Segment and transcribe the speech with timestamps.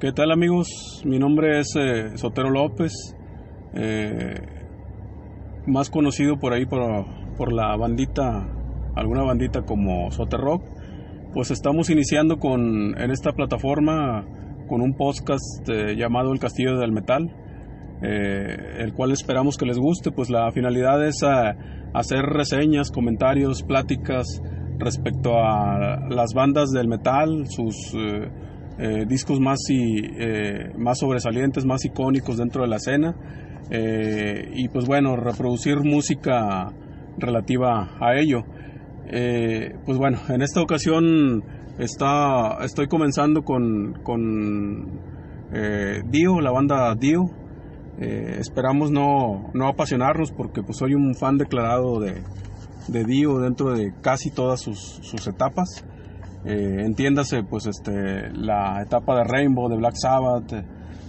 [0.00, 1.02] ¿Qué tal amigos?
[1.04, 2.92] Mi nombre es eh, Sotero López,
[3.74, 4.34] eh,
[5.68, 6.80] más conocido por ahí por,
[7.36, 8.44] por, la bandita,
[8.96, 10.64] alguna bandita como Soter Rock.
[11.32, 14.26] Pues estamos iniciando con, en esta plataforma
[14.66, 17.30] con un podcast eh, llamado El Castillo del Metal,
[18.02, 20.10] el cual esperamos que les guste.
[20.10, 21.22] Pues la finalidad es
[21.94, 24.42] hacer reseñas, comentarios, pláticas
[24.76, 27.94] respecto a las bandas del metal, sus
[28.78, 33.14] eh, discos más, y, eh, más sobresalientes, más icónicos dentro de la escena.
[33.70, 36.72] Eh, y pues bueno, reproducir música
[37.16, 38.42] relativa a ello.
[39.86, 41.44] pues bueno, en esta ocasión
[41.78, 45.00] está, estoy comenzando con, con
[46.10, 47.22] Dio, la banda Dio.
[47.98, 52.22] esperamos no, no, apasionarnos porque pues soy un fan declarado de,
[52.88, 55.84] de Dio dentro de casi todas sus, sus etapas.
[56.44, 60.52] Eh, entiéndase pues este la etapa de Rainbow de Black Sabbath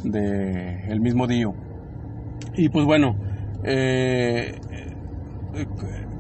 [0.03, 1.53] de, el mismo Dio.
[2.55, 3.15] Y pues bueno
[3.63, 4.55] eh,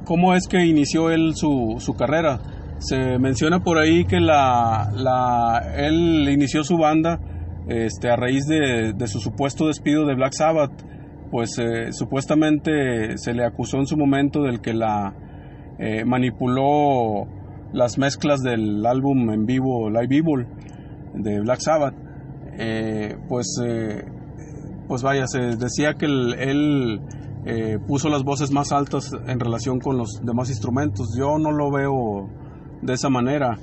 [0.03, 2.39] cómo es que inició él su, su, carrera
[2.79, 7.19] se menciona por ahí que la, la él inició su banda
[7.67, 10.71] este a raíz de, de su supuesto despido de Black Sabbath.
[11.31, 15.13] Pues eh, supuestamente se le acusó en su momento del que la
[15.79, 17.27] eh, manipuló
[17.75, 20.47] las mezclas del álbum en vivo Live Evil
[21.13, 21.93] de Black Sabbath,
[22.57, 24.05] eh, pues, eh,
[24.87, 27.01] pues vaya, se decía que él,
[27.45, 31.15] eh, puso las voces más altas en relación con los demás instrumentos.
[31.17, 32.29] Yo no lo veo
[32.81, 33.57] de esa manera.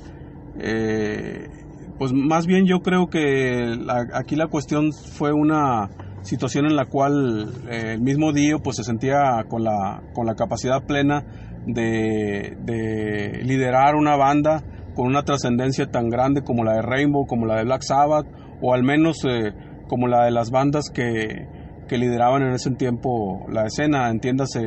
[1.98, 3.78] pues más bien yo creo que
[4.12, 5.88] aquí la cuestión fue una
[6.22, 10.84] situación en la cual el mismo Dio pues se sentía con la, con la capacidad
[10.84, 11.24] plena
[11.66, 14.62] de, liderar una banda
[14.94, 18.27] con una trascendencia tan grande como la de Rainbow, como la de Black Sabbath,
[18.60, 19.52] o al menos eh,
[19.88, 21.46] como la de las bandas que,
[21.88, 24.60] que, lideraban en ese tiempo la escena, entiéndase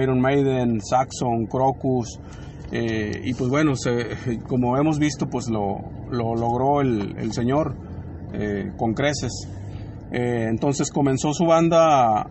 [0.00, 2.18] Iron Maiden, Saxon, Crocus,
[2.72, 3.72] eh, y pues bueno,
[4.48, 5.78] como hemos visto, pues lo,
[6.10, 7.76] lo logró el, el señor
[8.32, 9.48] eh, con creces.
[10.10, 12.26] entonces comenzó su banda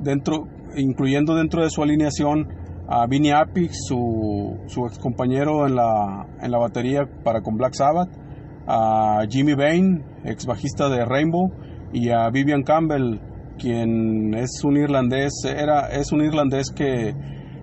[0.00, 2.57] dentro, incluyendo dentro de su alineación
[2.88, 7.74] a Vinny Apix, su, su ex compañero en la, en la batería para con Black
[7.74, 8.08] Sabbath,
[8.66, 11.52] a Jimmy Bain, ex bajista de Rainbow,
[11.92, 13.20] y a Vivian Campbell,
[13.58, 17.14] quien es un irlandés, era, es un irlandés que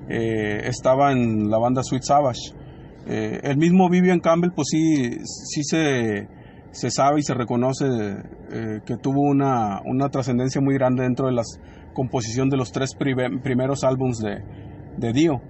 [0.09, 2.53] eh, estaba en la banda Sweet Savage.
[3.07, 6.27] Eh, el mismo Vivian Campbell, pues sí, sí se,
[6.71, 7.85] se sabe y se reconoce
[8.51, 11.43] eh, que tuvo una, una trascendencia muy grande dentro de la
[11.93, 14.43] composición de los tres primeros álbums de,
[14.97, 15.41] de Dio.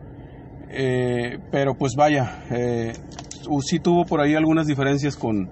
[0.69, 2.93] Eh, pero pues vaya, eh,
[3.61, 5.49] sí tuvo por ahí algunas diferencias con,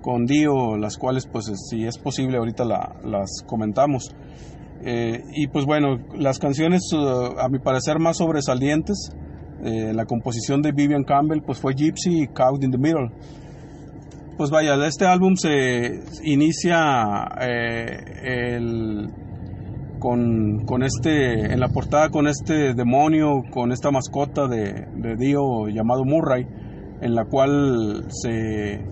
[0.00, 4.14] con Dio, las cuales pues si es posible ahorita las comentamos.
[4.84, 9.10] Eh, y pues bueno, las canciones a mi parecer más sobresalientes,
[9.62, 13.10] la composición de Vivian Campbell pues fue Gypsy y Caught in the Middle.
[14.36, 17.28] Pues vaya, este álbum se inicia
[18.24, 19.08] el
[20.02, 25.68] con, con, este, en la portada con este demonio, con esta mascota de, de Dio
[25.68, 26.44] llamado Murray,
[27.00, 28.84] en la cual se,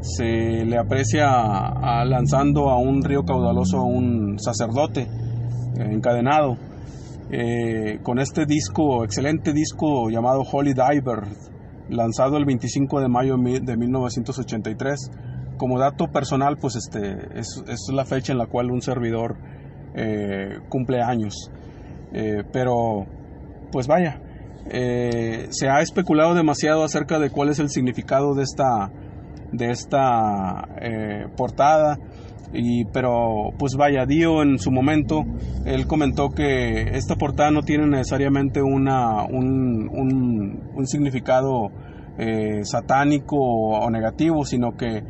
[0.00, 1.26] se le aprecia
[2.04, 5.08] lanzando a un río caudaloso a un sacerdote
[5.76, 6.56] eh, encadenado.
[7.32, 11.24] Eh, con este disco, excelente disco llamado Holy Diver,
[11.90, 15.10] lanzado el 25 de mayo de 1983.
[15.56, 19.36] Como dato personal, pues este es, es la fecha en la cual un servidor
[20.00, 21.50] eh, cumpleaños.
[22.12, 23.04] Eh, pero,
[23.72, 24.20] pues vaya,
[24.70, 28.92] eh, se ha especulado demasiado acerca de cuál es el significado de esta,
[29.50, 30.68] de esta
[31.36, 31.98] portada.
[32.52, 35.24] Y, pero pues vaya, Dio en su momento,
[35.66, 39.90] él comentó que esta portada no tiene necesariamente una, un,
[40.74, 41.70] un, significado
[42.62, 45.02] satánico o negativo, sino que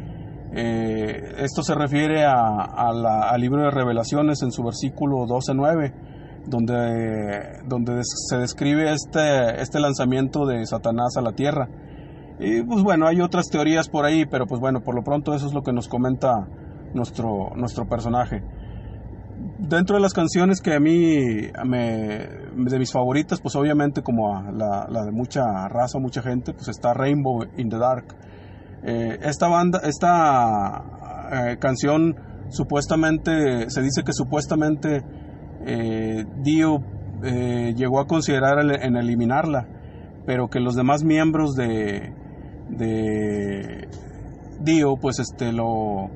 [0.52, 5.92] eh, esto se refiere al libro de revelaciones en su versículo 12.9,
[6.46, 11.68] donde, donde se describe este, este lanzamiento de Satanás a la tierra.
[12.40, 15.46] Y pues bueno, hay otras teorías por ahí, pero pues bueno, por lo pronto eso
[15.46, 16.46] es lo que nos comenta
[16.94, 18.42] nuestro, nuestro personaje.
[19.58, 24.86] Dentro de las canciones que a mí, me, de mis favoritas, pues obviamente como la,
[24.88, 28.16] la de mucha raza, mucha gente, pues está Rainbow in the Dark
[28.82, 30.84] eh, esta banda, esta
[31.32, 32.16] eh, canción
[32.50, 35.02] supuestamente, se dice que supuestamente
[35.66, 36.82] eh, Dio
[37.20, 39.66] llegó a considerar en eliminarla,
[40.24, 42.12] pero que los demás miembros de,
[42.68, 43.88] de
[44.60, 46.08] Dio pues este lo,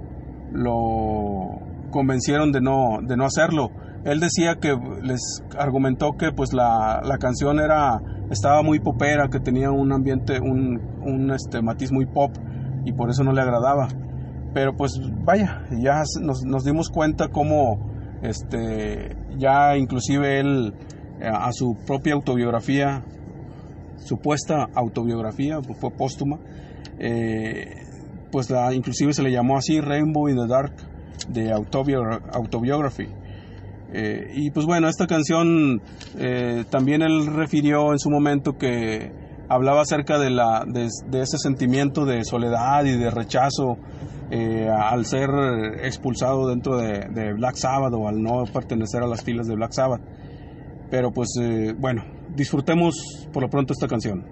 [0.53, 1.59] lo
[1.91, 3.71] convencieron de no, de no hacerlo.
[4.05, 8.01] Él decía que les argumentó que pues la, la canción era
[8.31, 12.33] estaba muy popera, que tenía un ambiente, un, un este, matiz muy pop
[12.85, 13.89] y por eso no le agradaba.
[14.55, 20.75] Pero pues vaya, ya nos, nos dimos cuenta cómo este, ya inclusive él
[21.21, 23.05] eh, a su propia autobiografía,
[23.97, 26.39] supuesta autobiografía, pues, fue póstuma,
[26.99, 27.67] eh,
[28.31, 30.73] pues la, inclusive se le llamó así Rainbow in the Dark
[31.29, 33.09] de Autobiography.
[33.93, 35.81] Eh, y pues bueno, esta canción
[36.71, 39.13] también él refirió en su momento que
[39.49, 40.87] hablaba acerca de, la, de,
[41.21, 43.77] ese sentimiento de soledad y de rechazo
[44.31, 45.29] al ser
[45.83, 49.73] expulsado dentro de, de, Black Sabbath o al no pertenecer a las filas de Black
[49.73, 50.01] Sabbath.
[50.93, 52.05] Pero pues eh, bueno,
[52.37, 54.27] disfrutemos por lo pronto esta canción.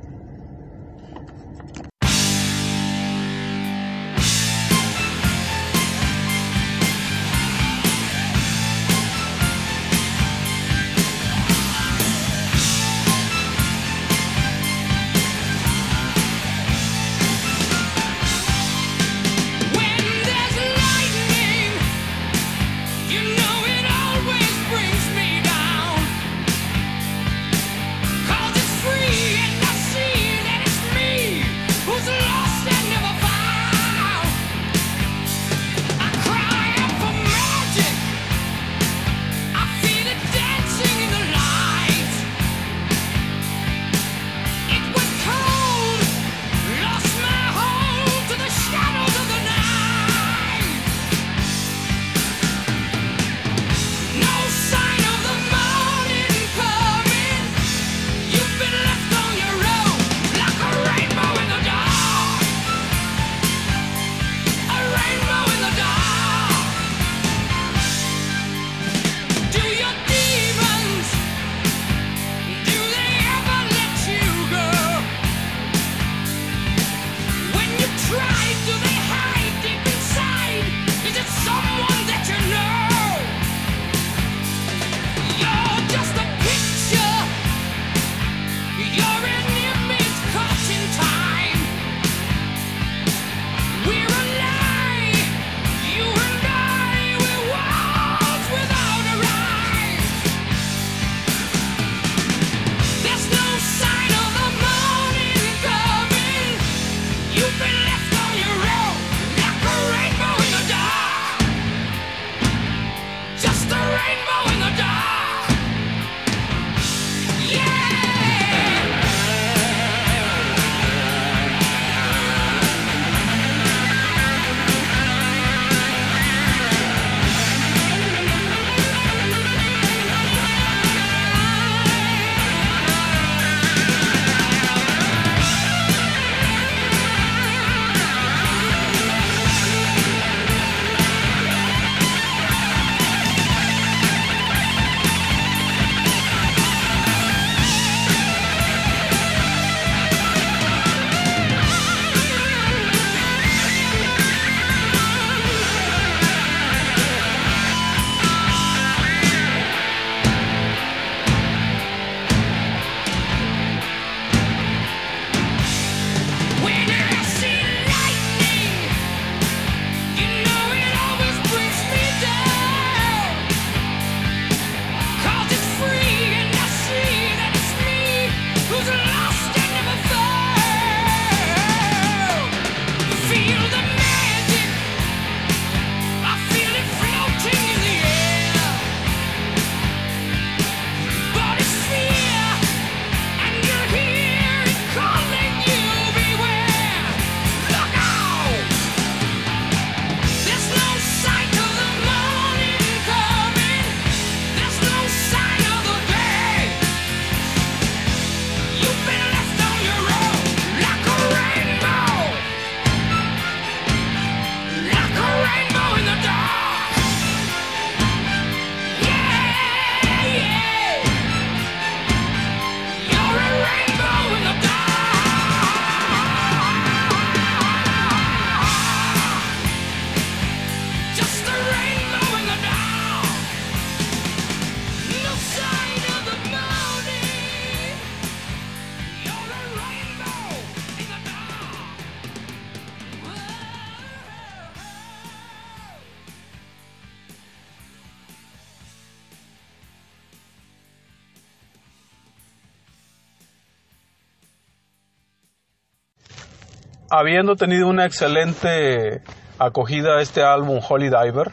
[257.21, 259.21] Habiendo tenido una excelente
[259.59, 261.50] acogida a este álbum Holy Diver,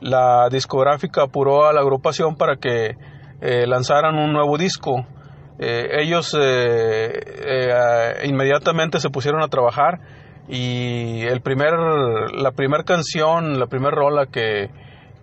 [0.00, 2.96] la discográfica apuró a la agrupación para que
[3.40, 5.06] eh, lanzaran un nuevo disco.
[5.58, 10.00] Eh, ellos eh, inmediatamente se pusieron a trabajar
[10.48, 11.72] y el primer,
[12.34, 14.68] la primera canción, la primera rola que,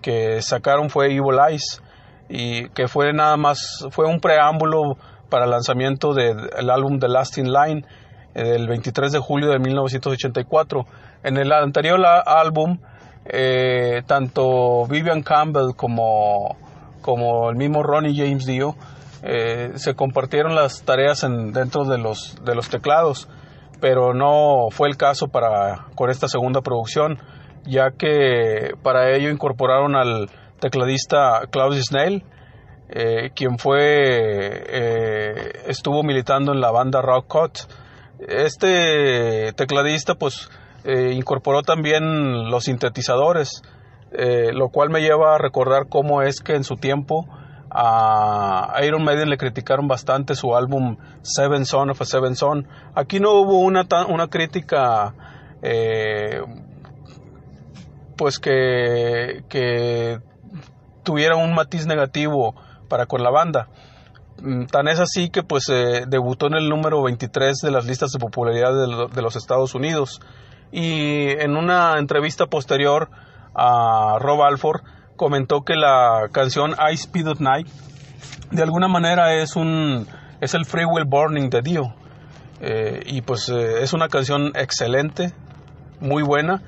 [0.01, 1.83] que sacaron fue Evil Eyes
[2.29, 4.97] y que fue nada más, fue un preámbulo
[5.29, 7.85] para el lanzamiento del álbum The Last in Line
[8.33, 10.85] el 23 de julio de 1984.
[11.23, 12.77] En el anterior álbum,
[13.25, 16.55] eh, tanto Vivian Campbell como,
[17.01, 18.75] como el mismo Ronnie James Dio
[19.23, 23.27] eh, se compartieron las tareas en, dentro de los, de los teclados,
[23.81, 27.17] pero no fue el caso para, con esta segunda producción,
[27.65, 30.29] ya que para ello incorporaron al
[30.59, 32.23] tecladista Claudius Snell,
[32.89, 34.63] eh, quien fue
[35.67, 37.59] estuvo militando en la banda Rock Cut
[38.19, 40.49] este tecladista pues
[40.83, 43.61] eh, incorporó también los sintetizadores,
[44.11, 47.27] eh, lo cual me lleva a recordar cómo es que en su tiempo
[47.69, 52.67] a Iron Maiden le criticaron bastante su álbum Seven Son of a Seven Son.
[52.95, 55.13] Aquí no hubo una, una crítica
[55.61, 56.41] eh,
[58.15, 60.19] pues que, que
[61.03, 62.55] tuviera un matiz negativo
[62.87, 63.67] para con la banda.
[64.41, 68.11] Mm, tan es así que pues eh, debutó en el número 23 de las listas
[68.11, 68.71] de popularidad
[69.09, 70.21] de, los Estados Unidos.
[70.71, 73.09] Y en una entrevista posterior
[73.55, 74.81] a Rob Alford
[75.15, 77.67] comentó que la canción I Speed at Night
[78.51, 80.07] de alguna manera es un
[80.39, 81.95] es el Free Will Burning de Dio.
[82.59, 85.33] Eh, y pues eh, es una canción excelente
[85.99, 86.61] muy buena.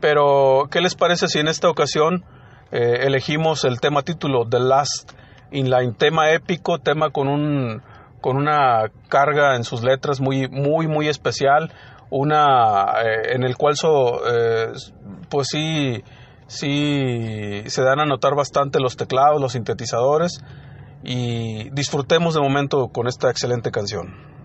[0.00, 2.24] Pero qué les parece si en esta ocasión
[2.72, 5.12] elegimos el tema título The Last
[5.50, 7.82] inline, tema épico, tema con un
[8.20, 11.72] con una carga en sus letras muy muy muy especial,
[12.10, 13.74] una eh, en el cual
[14.30, 14.72] eh,
[15.28, 16.02] pues sí
[16.46, 20.42] sí se dan a notar bastante los teclados, los sintetizadores
[21.02, 24.35] y disfrutemos de momento con esta excelente canción.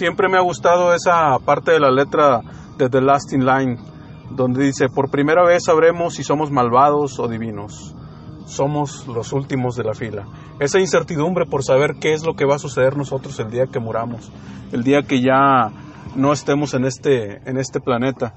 [0.00, 2.40] Siempre me ha gustado esa parte de la letra
[2.78, 3.76] de The Last in Line,
[4.30, 7.94] donde dice, por primera vez sabremos si somos malvados o divinos.
[8.46, 10.24] Somos los últimos de la fila.
[10.58, 13.78] Esa incertidumbre por saber qué es lo que va a suceder nosotros el día que
[13.78, 14.32] muramos,
[14.72, 15.70] el día que ya
[16.16, 18.32] no estemos en este, en este planeta.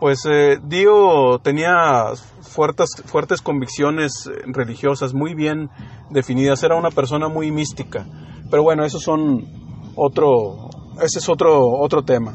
[0.00, 2.06] Pues eh, Dio tenía
[2.42, 5.70] fuertes, fuertes convicciones religiosas muy bien
[6.10, 8.04] definidas, era una persona muy mística.
[8.50, 9.62] Pero bueno, esos son
[9.96, 10.68] otro,
[11.02, 12.34] ese es otro, otro tema.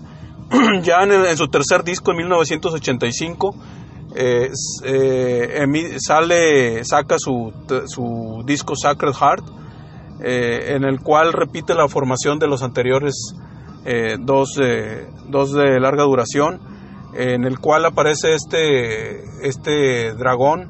[0.83, 3.55] ya en, su tercer disco, en 1985,
[4.15, 4.49] eh,
[4.83, 7.53] eh, sale, saca su,
[7.85, 9.45] su, disco Sacred Heart,
[10.21, 13.13] eh, en el cual repite la formación de los anteriores
[14.19, 14.59] dos,
[15.27, 16.59] dos, de larga duración,
[17.15, 20.69] en el cual aparece este, este dragón,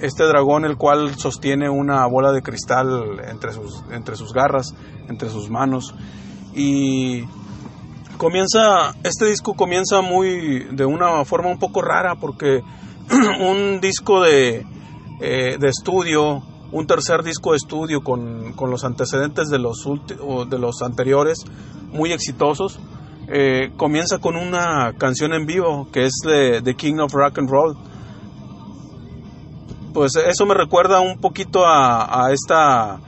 [0.00, 4.74] este dragón el cual sostiene una bola de cristal entre sus, entre sus garras,
[5.08, 5.94] entre sus manos,
[6.54, 7.24] y
[8.16, 12.62] comienza, este disco comienza muy, de una forma un poco rara, porque
[13.40, 14.66] un disco de,
[15.20, 19.84] eh, de estudio, un tercer disco de estudio con, con los antecedentes de los,
[20.48, 21.44] de los anteriores,
[21.92, 22.80] muy exitosos,
[23.28, 27.48] eh, comienza con una canción en vivo que es de The King of Rock and
[27.48, 27.76] Roll.
[29.94, 32.98] Pues eso me recuerda un poquito a, esta,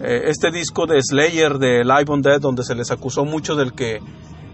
[0.00, 3.72] eh, este disco de Slayer de Live on Dead, donde se les acusó mucho del
[3.72, 3.98] que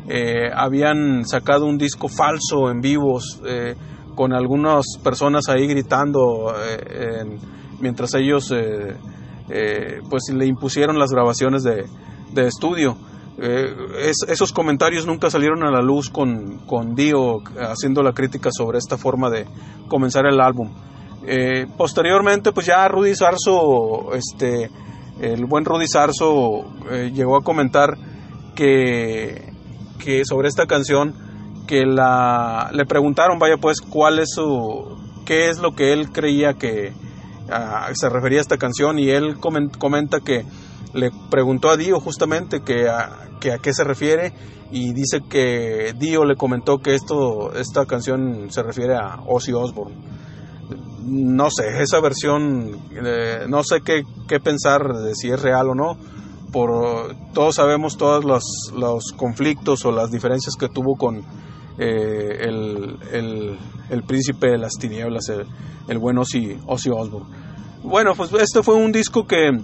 [0.09, 3.75] eh, habían sacado un disco falso en vivos eh,
[4.15, 6.55] con algunas personas ahí gritando
[7.79, 8.55] mientras ellos
[10.09, 11.85] pues le impusieron las grabaciones de,
[12.47, 12.97] estudio.
[14.29, 18.97] esos comentarios nunca salieron a la luz con, con Dio haciendo la crítica sobre esta
[18.97, 19.47] forma de
[19.89, 20.71] comenzar el álbum.
[21.77, 24.71] Posteriormente, pues ya Rudy Sarso, este,
[25.21, 26.65] el buen Rudy Sarso
[27.13, 27.97] llegó a comentar
[28.55, 29.53] que
[30.03, 31.15] que sobre esta canción
[31.67, 36.55] que la le preguntaron, vaya pues, cuál es su qué es lo que él creía
[36.55, 36.93] que
[37.51, 40.45] ah, se refería a esta canción y él comenta que
[40.93, 44.33] le preguntó a Dio justamente que a, que qué se refiere
[44.71, 49.97] y dice que Dio le comentó que esto esta canción se refiere a Ozzy Osbourne.
[51.05, 55.75] No sé, esa versión eh, no sé qué, qué pensar de si es real o
[55.75, 55.97] no
[56.53, 58.45] por todos sabemos todos los,
[58.77, 61.25] los conflictos o las diferencias que tuvo con
[61.79, 63.59] eh, el,
[63.91, 65.47] el, príncipe de las tinieblas, el,
[65.88, 67.27] el buen Ozzy, Osbourne.
[67.83, 69.59] Bueno, pues este fue un disco que,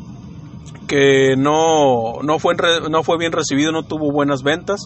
[0.86, 2.54] que no, no, fue,
[2.90, 4.80] no fue bien recibido, no tuvo buenas ventas.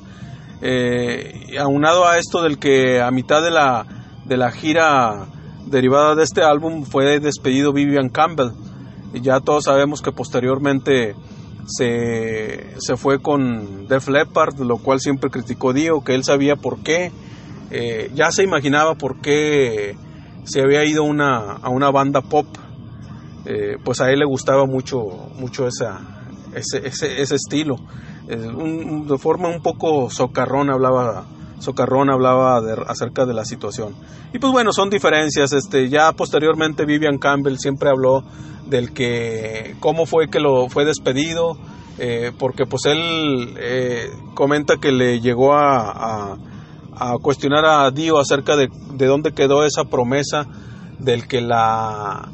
[0.60, 3.86] Eh, aunado a esto del que a mitad de la,
[4.24, 5.26] de la gira
[5.66, 8.52] derivada de este álbum fue despedido Vivian Campbell.
[9.14, 11.14] Y ya todos sabemos que posteriormente
[11.66, 16.78] se, se fue con Def Leppard, lo cual siempre criticó Dio, que él sabía por
[16.80, 17.12] qué,
[17.70, 19.96] eh, ya se imaginaba por qué
[20.44, 22.46] se había ido una, a una banda pop,
[23.44, 25.00] eh, pues a él le gustaba mucho,
[25.38, 26.00] mucho esa,
[26.54, 27.76] ese, ese, ese estilo.
[28.26, 31.24] de forma un poco socarrón hablaba,
[31.62, 33.94] socarrón hablaba acerca de la situación.
[34.32, 35.52] Y pues bueno, son diferencias.
[35.52, 38.24] Este, ya posteriormente Vivian Campbell siempre habló
[38.66, 41.56] del que cómo fue que lo fue despedido,
[41.98, 46.36] eh, porque pues él eh, comenta que le llegó a,
[46.94, 50.46] a, cuestionar a Dio acerca de, de, dónde quedó esa promesa
[50.98, 52.28] del que la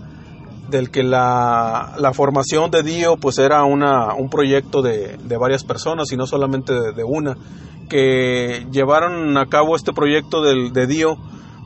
[0.69, 5.65] del que la, la formación de Dio pues era una, un proyecto de, de varias
[5.65, 7.37] personas y no solamente de, una
[7.89, 11.17] que llevaron a cabo este proyecto del, de Dio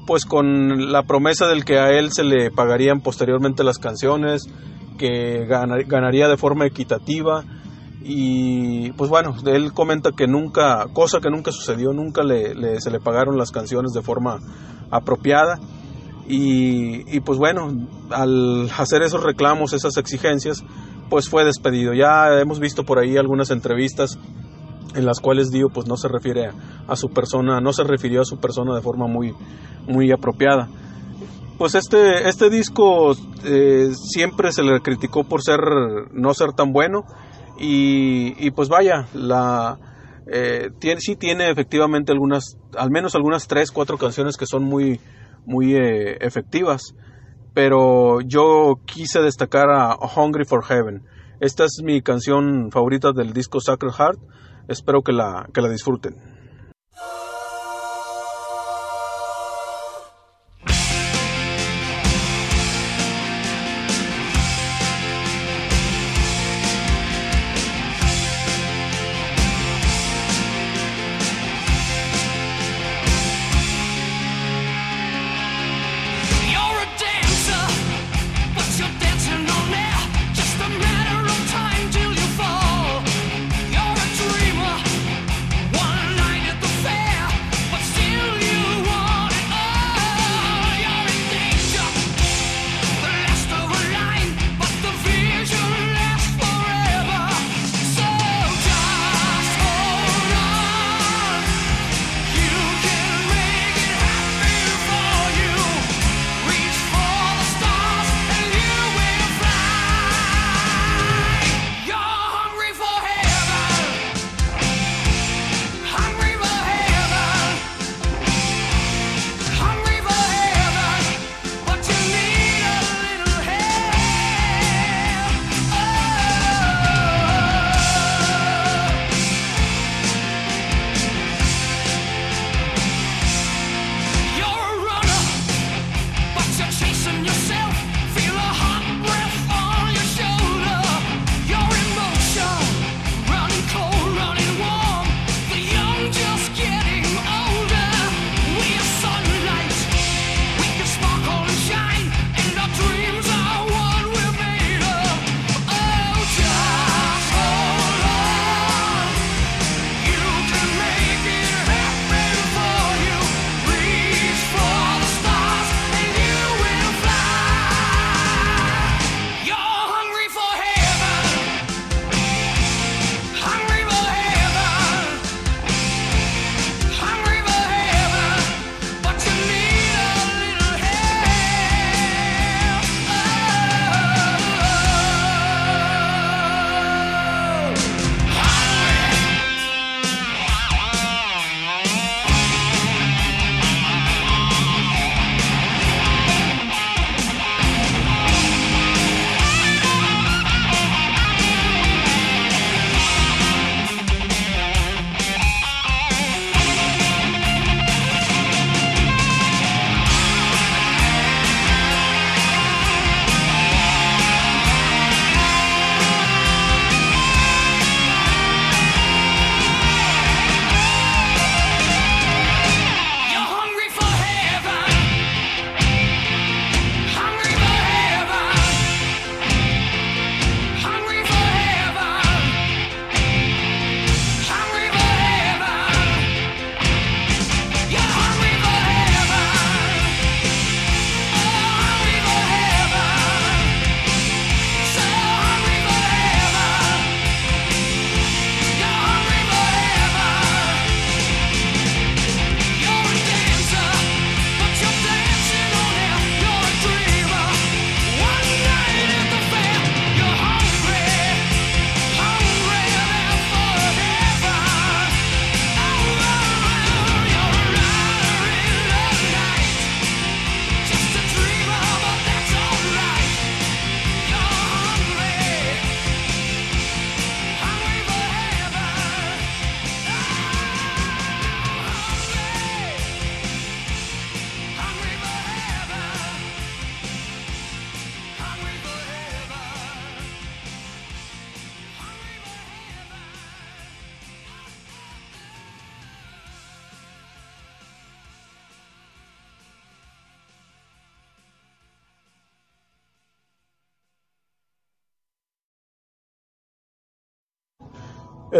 [0.06, 4.42] pues con la promesa del que a él se le pagarían posteriormente las canciones,
[4.98, 7.44] que ganaría de forma equitativa
[8.04, 13.00] y pues bueno, él comenta que nunca, cosa que nunca sucedió, nunca le, se le
[13.00, 14.38] pagaron las canciones de forma
[14.90, 15.58] apropiada
[16.28, 20.64] y, y, pues bueno, al hacer esos reclamos, esas exigencias,
[21.10, 21.92] pues fue despedido.
[21.94, 24.18] Ya hemos visto por ahí algunas entrevistas
[24.94, 26.50] en las cuales Dio pues no se refiere
[26.86, 29.34] a, su persona, no se refirió a su persona de forma muy,
[29.86, 30.68] muy apropiada.
[31.58, 35.60] Pues este, este disco eh, siempre se le criticó por ser,
[36.12, 37.04] no ser tan bueno
[37.58, 39.78] y, pues vaya, la,
[40.26, 44.98] eh, tiene, sí tiene efectivamente algunas, al menos algunas tres, cuatro canciones que son muy,
[45.44, 46.94] muy eh, efectivas,
[47.54, 51.02] pero yo quise destacar a Hungry for Heaven.
[51.40, 54.20] Esta es mi canción favorita del disco Sacred Heart
[54.68, 56.16] Espero que la, que la disfruten.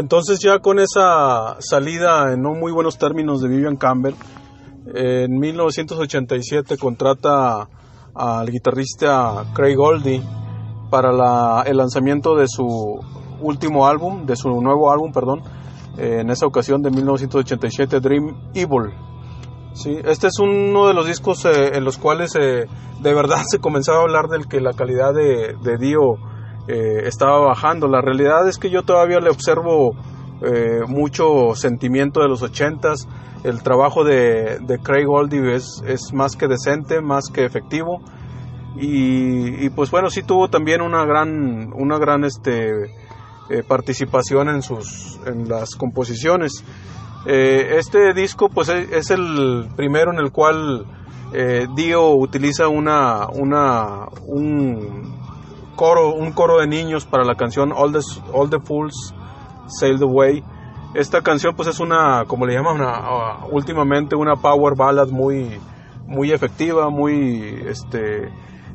[0.02, 4.14] Entonces ya con esa salida en no muy buenos términos de Vivian Campbell,
[4.96, 7.68] en 1987 contrata
[8.12, 10.20] al guitarrista Craig Goldie
[10.90, 12.98] para el lanzamiento de su
[13.40, 15.42] último álbum, de su nuevo álbum, perdón,
[15.96, 18.92] en esa ocasión de 1987, Dream Evil.
[20.04, 22.66] Este es uno de los discos eh, en los cuales eh,
[23.00, 26.18] de verdad se comenzaba a hablar del que la calidad de Dio
[26.68, 27.88] eh, estaba bajando.
[27.88, 29.96] La realidad es que yo todavía le observo
[30.42, 33.08] eh, mucho sentimiento de los ochentas.
[33.42, 38.00] El trabajo de, Craig Goldie es, es, más que decente, más que efectivo.
[38.76, 42.84] Y, pues bueno, sí tuvo también una gran, una gran este,
[43.50, 46.64] eh, participación en, sus, en las composiciones.
[47.26, 50.86] este disco pues es, el primero en el cual
[51.76, 55.21] Dio utiliza una, una, un,
[55.76, 58.00] coro, un coro de niños para la canción All the,
[58.32, 59.14] All the Fools
[59.66, 60.44] Sail the Way.
[60.94, 65.58] Esta canción pues es una, como le llaman una, uh, últimamente una power ballad muy,
[66.06, 68.30] muy efectiva, muy, este,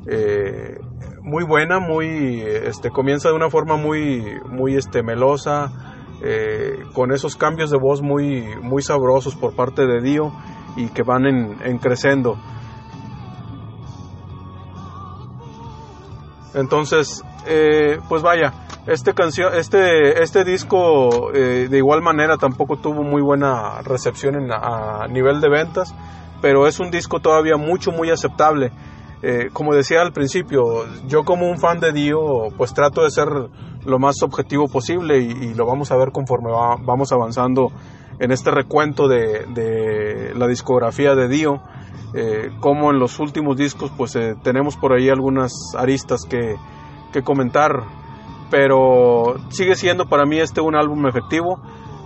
[0.08, 0.80] eh,
[1.22, 5.72] muy buena, muy, este, comienza de una forma muy, muy, este, melosa,
[6.24, 10.32] eh, con esos cambios de voz muy, muy sabrosos por parte de Dio
[10.76, 12.38] y que van en creciendo.
[16.54, 18.54] Entonces, eh, pues vaya,
[18.88, 19.14] este,
[19.54, 25.50] este, este disco eh, de igual manera tampoco tuvo muy buena recepción a nivel de
[25.50, 25.94] ventas,
[26.42, 28.72] pero es un disco todavía mucho, muy aceptable.
[29.24, 33.28] Eh, como decía al principio, yo como un fan de Dio, pues trato de ser
[33.84, 37.72] lo más objetivo posible y, lo vamos a ver conforme vamos avanzando
[38.20, 41.62] en este recuento de, de la discografía de Dio.
[42.14, 46.56] Eh, como en los últimos discos pues eh, tenemos por ahí algunas aristas que,
[47.24, 47.72] comentar,
[48.52, 51.60] pero sigue siendo para mí este un álbum efectivo.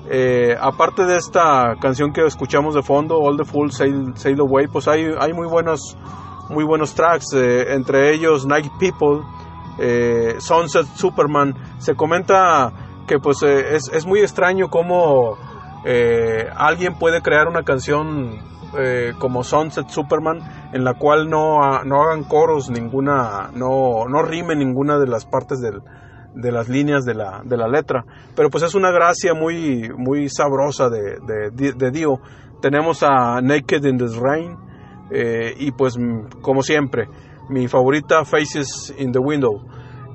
[0.10, 4.68] Eh, aparte de esta canción que escuchamos de fondo, All the Fools Sail, Sail Away,
[4.68, 5.98] pues hay, hay muy, buenos,
[6.50, 9.20] muy buenos tracks, entre ellos Night People,
[10.40, 11.56] Sunset Superman.
[11.80, 12.72] Se comenta
[13.06, 15.36] que pues es, es, muy extraño cómo
[16.56, 18.40] alguien puede crear una canción
[18.78, 20.40] eh, como Sunset Superman,
[20.74, 25.60] en la cual no, no hagan coros ninguna, no, no rime ninguna de las partes
[25.60, 25.82] del,
[26.36, 28.06] de las líneas de la, de la letra.
[28.36, 31.20] Pero pues es una gracia muy, muy sabrosa de,
[31.52, 32.20] de, Dio.
[32.62, 34.56] Tenemos a Naked in the Rain
[35.12, 35.98] eh, y pues
[36.42, 37.10] como siempre,
[37.50, 39.66] mi favorita Faces in the Window.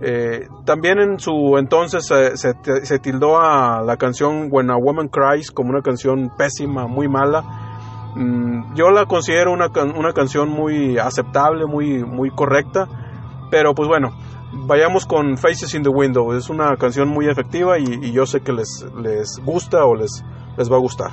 [0.01, 5.51] Eh, también en su entonces se, se, tildó a la canción When a Woman Cries
[5.51, 7.76] como una canción pésima, muy mala.
[8.17, 12.89] Mm, yo la considero una, una canción muy aceptable, muy, muy correcta,
[13.51, 14.17] pero pues bueno,
[14.67, 18.41] vayamos con Faces in the Window, es una canción muy efectiva y, y yo sé
[18.41, 20.25] que les, les gusta o les,
[20.57, 21.11] les va a gustar.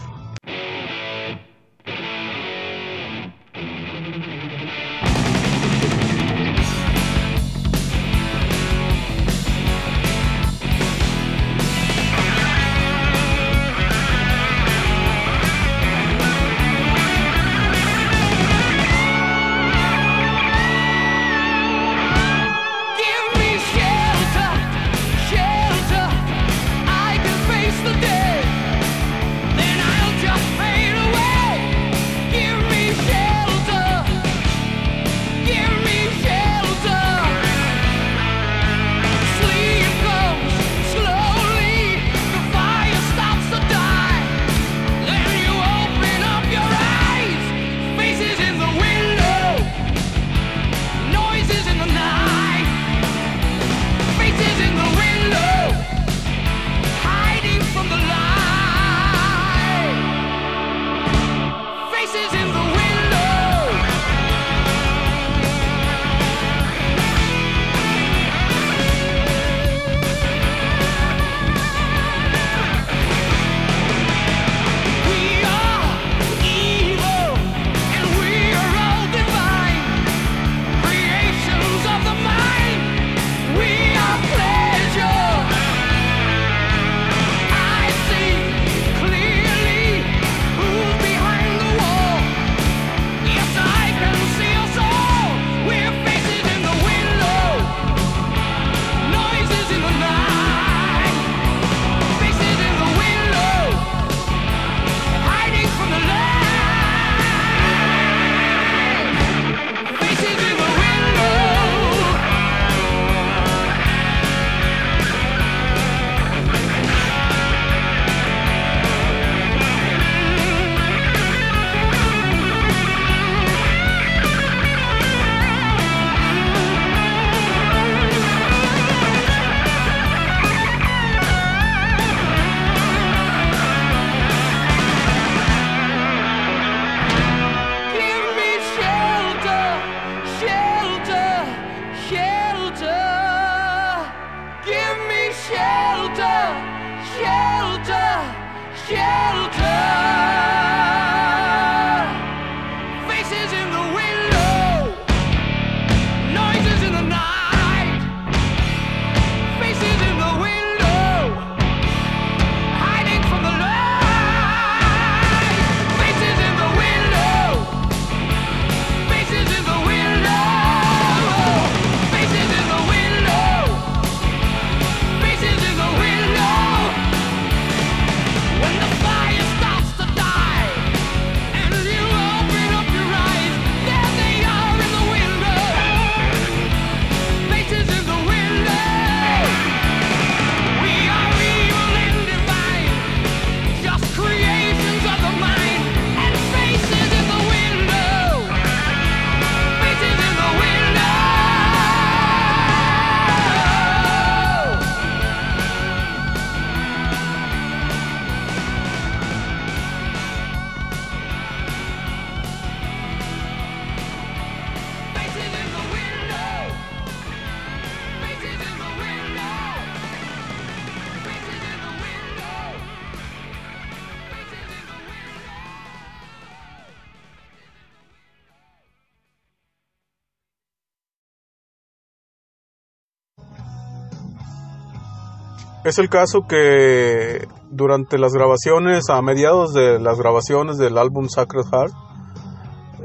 [235.94, 241.66] Es el caso que durante las grabaciones, a mediados de las grabaciones del álbum Sacred
[241.72, 241.94] Heart,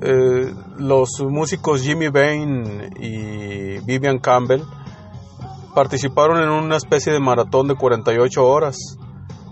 [0.01, 4.63] eh, los músicos Jimmy Bain y Vivian Campbell
[5.75, 8.79] participaron en una especie de maratón de 48 horas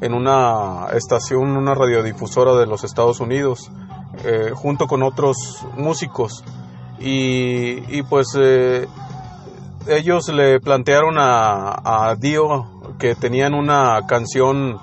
[0.01, 3.71] en una estación, una radiodifusora de los Estados Unidos,
[4.25, 5.37] eh, junto con otros
[5.77, 6.43] músicos.
[6.99, 8.89] Y, pues eh,
[9.89, 14.79] ellos le plantearon a, Dio que tenían una canción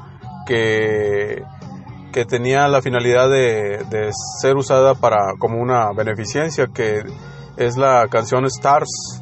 [0.45, 1.43] que,
[2.27, 7.03] tenía la finalidad de, ser usada para como una beneficencia, que
[7.57, 9.21] es la canción Stars.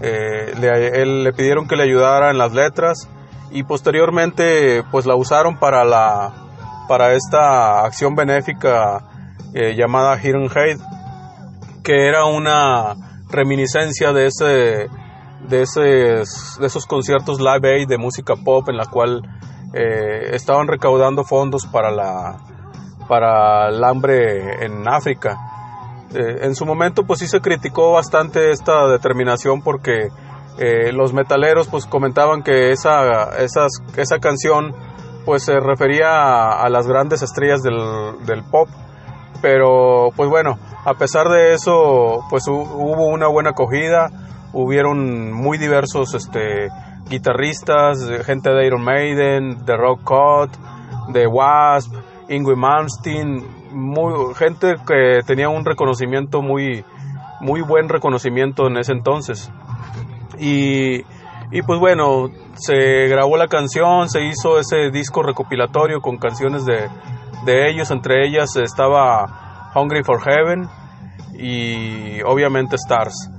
[0.00, 3.08] Eh, le, le pidieron que le ayudara en las letras
[3.50, 6.32] y posteriormente pues la usaron para la
[6.88, 9.04] para esta acción benéfica
[9.54, 10.80] eh, llamada Hidden Hate
[11.84, 12.96] que era una
[13.30, 14.88] reminiscencia de ese
[15.48, 19.22] de, de esos conciertos live aid de música pop en la cual
[19.72, 22.36] eh, estaban recaudando fondos para, la,
[23.08, 25.36] para el hambre en África.
[26.14, 30.10] Eh, en su momento pues sí se criticó bastante esta determinación porque
[30.58, 34.72] eh, los metaleros pues comentaban que esa, esas, esa canción
[35.24, 37.74] pues se refería a, a las grandes estrellas del,
[38.24, 38.68] del, pop
[39.42, 44.10] pero pues bueno a pesar de eso pues hubo una buena acogida
[44.54, 46.68] hubieron muy diversos este,
[47.08, 50.50] guitarristas, gente de Iron Maiden, de Rock Cut,
[51.12, 51.92] de Wasp,
[52.28, 56.84] Ingrid Malmsteen, muy, gente que tenía un reconocimiento muy,
[57.40, 59.50] muy buen reconocimiento en ese entonces.
[60.38, 61.00] Y,
[61.50, 66.88] y pues bueno, se grabó la canción, se hizo ese disco recopilatorio con canciones de,
[67.44, 70.68] de ellos, entre ellas estaba Hungry for Heaven
[71.34, 73.30] y obviamente Stars.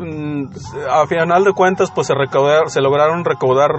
[0.00, 0.46] Mm,
[0.88, 3.70] a final de cuentas, pues se, recaudar, se lograron recaudar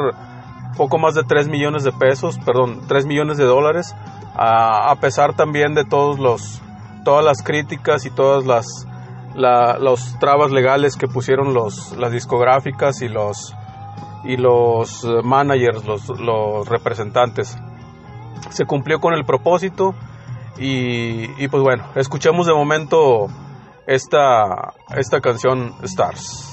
[0.77, 3.95] poco más de 3 millones de pesos, perdón, 3 millones de dólares,
[4.35, 6.61] a, pesar también de todos los,
[7.03, 8.87] todas las críticas y todas las
[9.33, 13.55] los trabas legales que pusieron los, las discográficas y los,
[14.25, 17.57] y los managers, los, los representantes.
[18.49, 19.95] Se cumplió con el propósito
[20.59, 23.29] y, y pues bueno, escuchemos de momento
[23.87, 26.50] esta, esta canción Stars.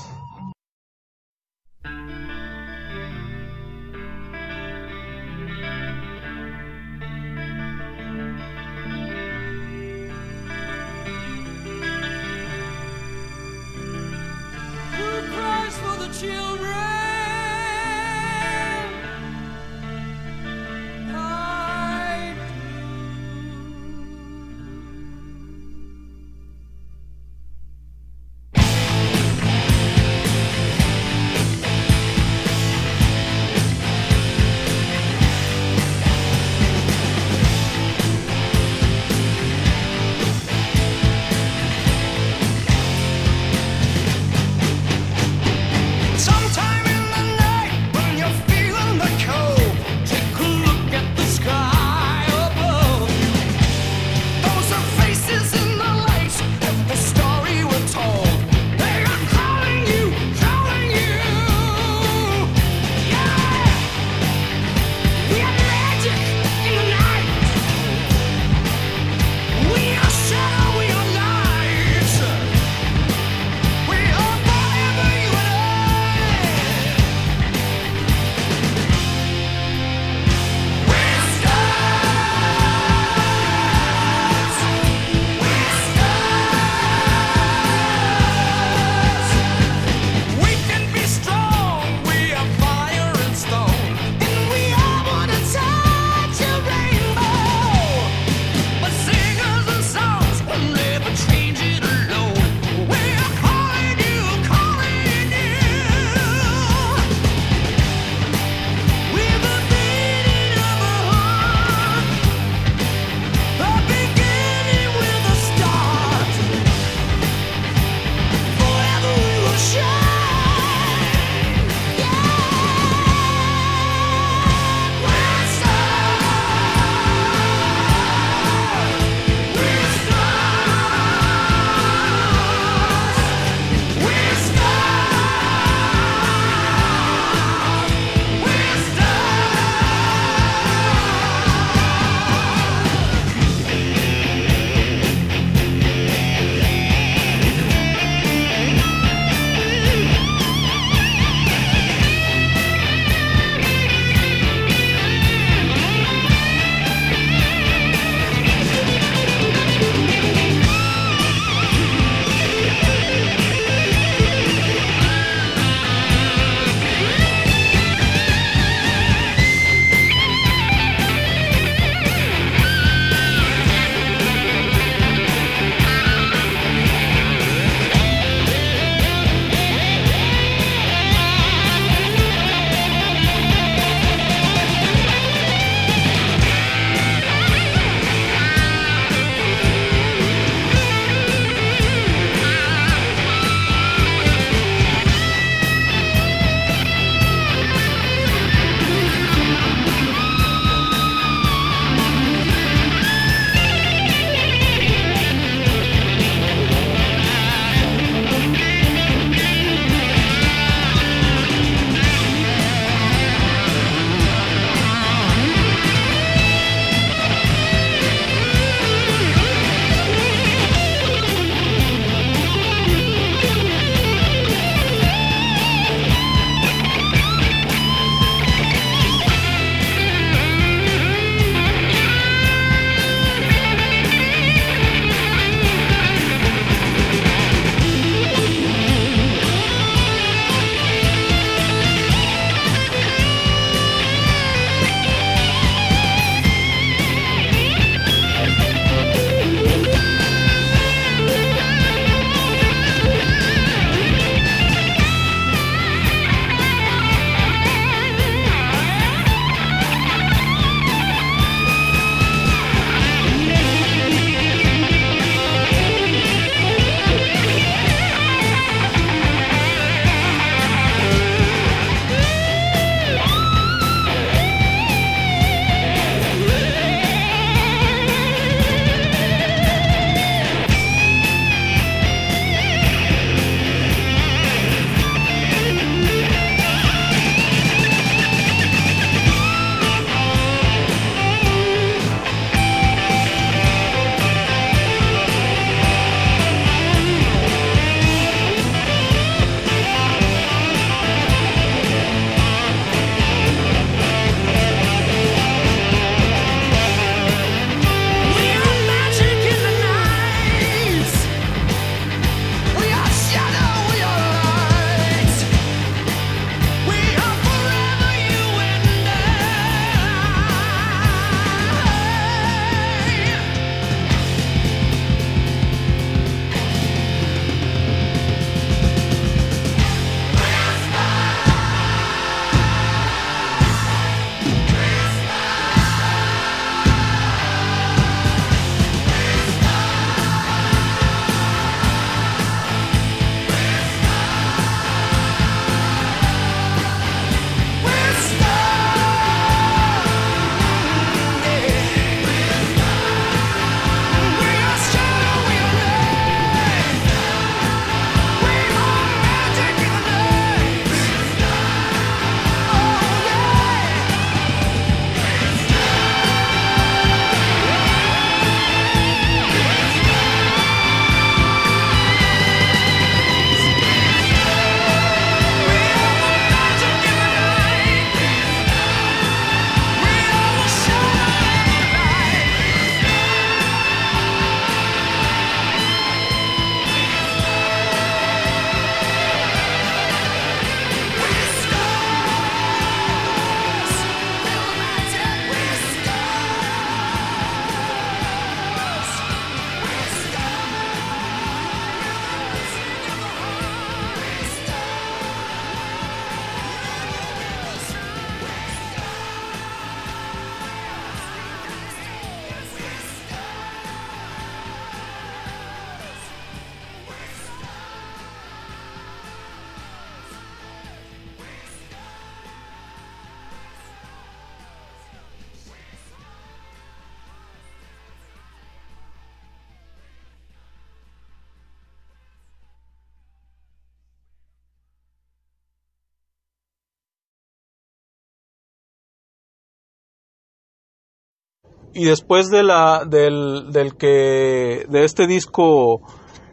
[441.98, 446.00] Y después de la del, del que de este disco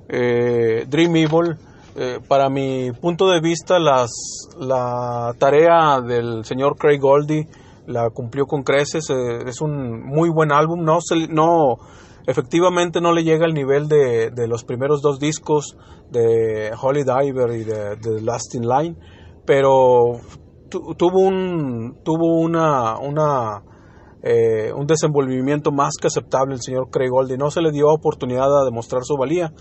[0.09, 1.55] eh, Dream Evil
[1.95, 4.09] eh, para mi punto de vista las
[4.59, 7.47] la tarea del señor Craig Goldie
[7.85, 10.97] la cumplió con creces eh, es un muy buen álbum no
[11.29, 11.75] no
[12.25, 15.77] efectivamente no le llega al nivel de, de los primeros dos discos
[16.09, 18.95] de Holy Diver y de, de Last in Line
[19.45, 20.21] pero
[20.69, 23.61] tuvo un tuvo una una
[24.27, 27.37] eh, un desenvolvimiento más que aceptable el señor Craig Goldie.
[27.37, 29.53] No se le dio oportunidad a demostrar su valía.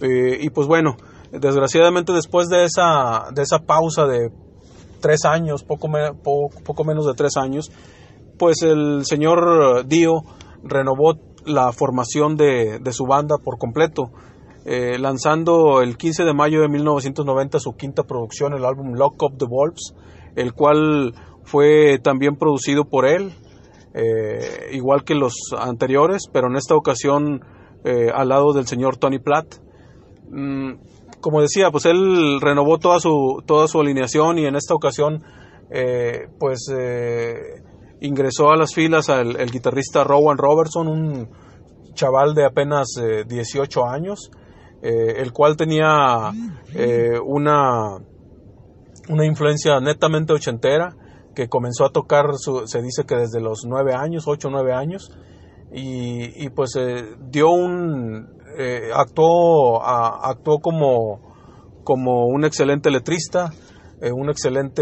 [0.00, 0.96] Eh, y pues bueno,
[1.32, 4.30] desgraciadamente después de esa, de esa pausa de
[5.00, 5.88] tres años, poco,
[6.22, 7.72] poco, menos de tres años,
[8.38, 10.22] pues el señor Dio
[10.62, 14.12] renovó la formación de, su banda por completo,
[14.66, 19.36] eh, lanzando el 15 de mayo de 1990 su quinta producción, el álbum Lock Up
[19.36, 19.94] the Wolves,
[20.36, 23.32] el cual fue también producido por él,
[23.98, 27.42] eh, igual que los anteriores, pero en esta ocasión
[27.82, 29.54] eh, al lado del señor Tony Platt.
[30.28, 30.74] Mm,
[31.22, 35.24] como decía, pues él renovó toda su, toda su alineación y en esta ocasión
[35.70, 36.70] eh, pues
[38.00, 41.30] ingresó a las filas al el guitarrista Rowan Robertson, un
[41.94, 42.88] chaval de apenas
[43.26, 44.30] 18 años,
[44.82, 46.30] el cual tenía
[47.24, 47.96] una,
[49.08, 50.94] una influencia netamente ochentera
[51.36, 52.30] que comenzó a tocar,
[52.64, 55.12] se dice que desde los nueve años, ocho nueve años,
[55.70, 58.26] y, pues eh, dio un,
[58.58, 61.20] eh, actuó, actuó como,
[61.84, 63.52] como un excelente letrista,
[64.00, 64.72] eh, un excelente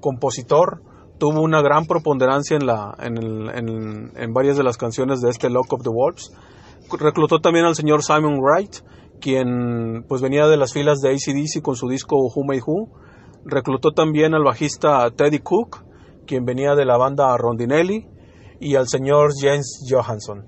[0.00, 0.80] compositor,
[1.18, 3.18] tuvo una gran preponderancia en, la, en,
[3.50, 6.32] en, en, varias de las canciones de este Lock of the Wolves.
[6.98, 8.76] Reclutó también al señor Simon Wright,
[9.20, 13.07] quien pues venía de las filas de ACDC con su disco Who Made Who
[13.44, 15.84] Reclutó también al bajista Teddy Cook,
[16.26, 18.06] quien venía de la banda Rondinelli,
[18.60, 20.44] y al señor James Johansson,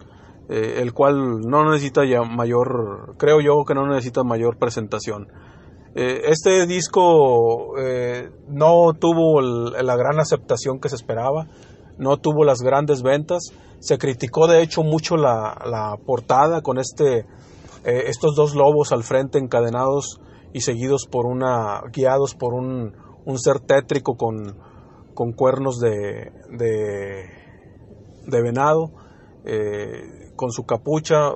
[0.49, 5.29] eh, el cual no necesita mayor, creo yo que no necesita mayor presentación.
[5.95, 11.47] Eh, este disco eh, no tuvo la gran aceptación que se esperaba,
[11.99, 17.27] no tuvo las grandes ventas, se criticó de hecho mucho la, la portada con este,
[17.85, 20.21] estos dos lobos al frente encadenados
[20.53, 22.95] y seguidos por una, guiados por un,
[23.25, 24.59] un ser tétrico con,
[25.15, 28.91] con cuernos de, de, venado,
[29.45, 31.33] eh, con su capucha.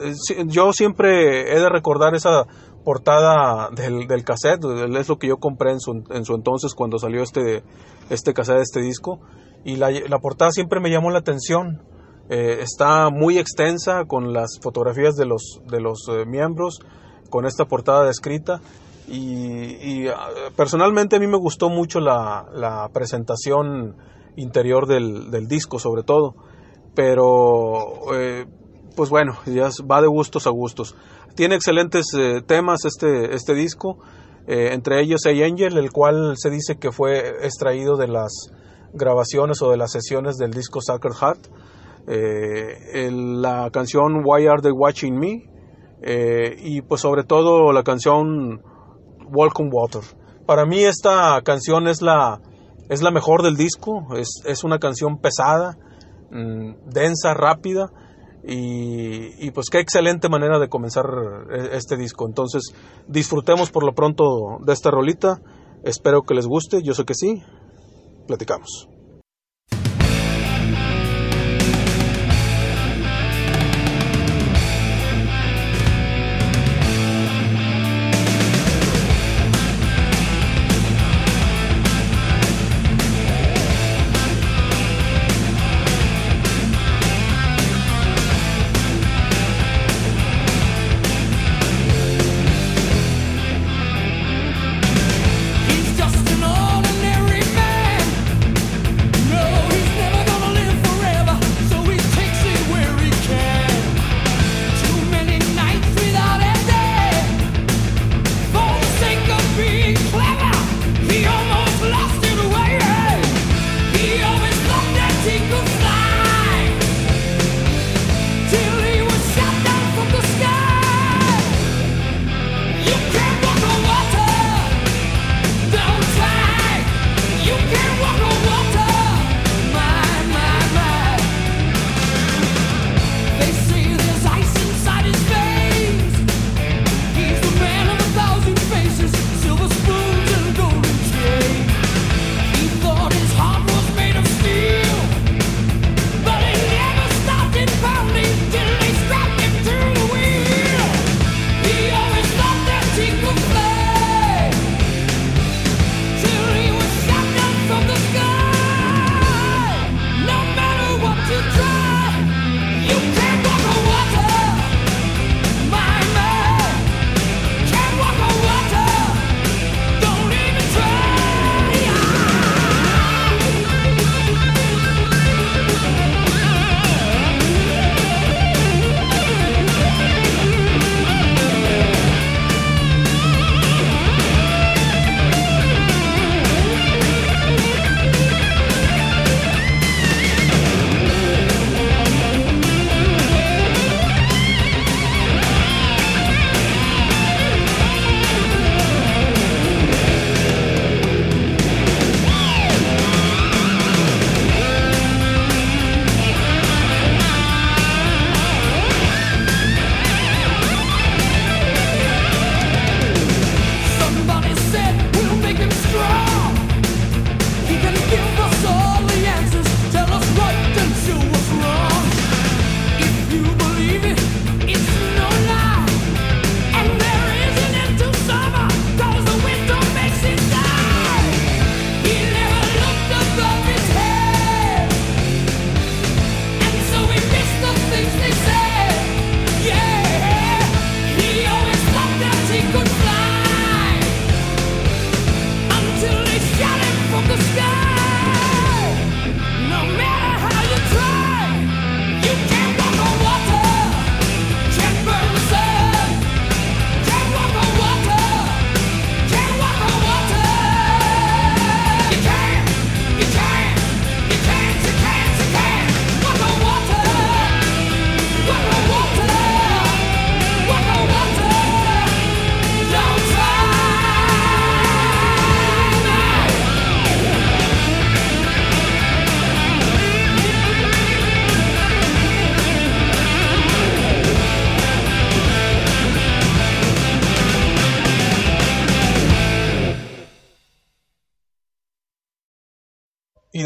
[0.00, 0.14] Eh,
[0.46, 2.46] yo siempre he de recordar esa
[2.84, 4.64] portada del, del cassette,
[4.96, 7.62] es lo que yo compré en su, en su entonces cuando salió este,
[8.10, 9.20] este cassette, este disco,
[9.64, 11.82] y la, la portada siempre me llamó la atención.
[12.28, 16.80] Eh, está muy extensa con las fotografías de los, de los miembros,
[17.32, 18.60] con esta portada descrita.
[19.08, 23.96] Y, ah, personalmente a mí me gustó mucho la, presentación
[24.36, 26.34] interior del, disco, sobre todo.
[26.94, 28.46] Pero, eh,
[28.94, 30.94] pues bueno, ya va de gustos a gustos.
[31.34, 33.98] Tiene excelentes eh, temas este, este disco,
[34.46, 38.52] eh, entre ellos Hey Angel, el cual se dice que fue extraído de las
[38.92, 41.48] grabaciones o de las sesiones del disco Sacred Heart.
[42.06, 45.51] la canción Why Are They Watching Me,
[46.02, 48.60] eh, y pues sobre todo la canción
[49.34, 50.02] on Water.
[50.46, 52.40] Para mí esta canción es la,
[52.88, 55.78] es la mejor del disco, es, es una canción pesada,
[56.30, 57.90] mm, densa, rápida
[58.44, 61.06] y, y, pues qué excelente manera de comenzar
[61.50, 62.26] e, este disco.
[62.26, 62.74] Entonces
[63.06, 65.40] disfrutemos por lo pronto de esta rolita,
[65.84, 67.42] espero que les guste, yo sé que sí,
[68.26, 68.88] platicamos.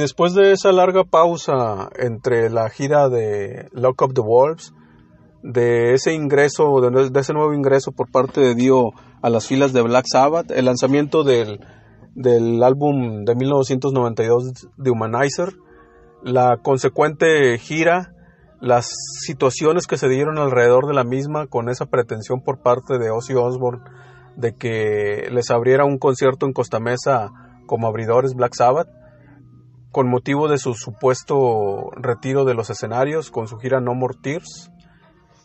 [0.07, 4.73] Después de esa larga pausa entre la gira de Lock Up the Wolves,
[5.43, 8.91] de ese ingreso, de, ese nuevo ingreso por parte de Dio
[9.21, 11.59] a las filas de Black Sabbath, el lanzamiento del,
[12.15, 15.55] del álbum de 1992 de Humanizer,
[16.23, 18.15] la consecuente gira,
[18.61, 18.95] las
[19.25, 23.35] situaciones que se dieron alrededor de la misma con esa pretensión por parte de Ozzy
[23.35, 23.83] Osbourne
[24.37, 27.33] de que les abriera un concierto en Costa Mesa
[27.67, 28.87] como abridores Black Sabbath,
[29.97, 34.71] con motivo de su supuesto retiro de los escenarios con su gira No More Tears.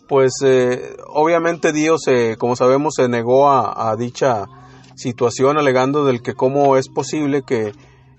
[0.10, 2.02] Pues eh, obviamente Dios,
[2.38, 4.48] como sabemos, se negó a, dicha
[4.96, 7.72] situación alegando del que cómo es posible que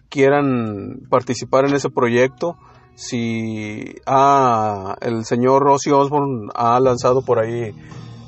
[0.08, 2.56] quieran participar en ese proyecto
[2.94, 7.74] si ah, el señor Ozzy Osbourne ha lanzado por ahí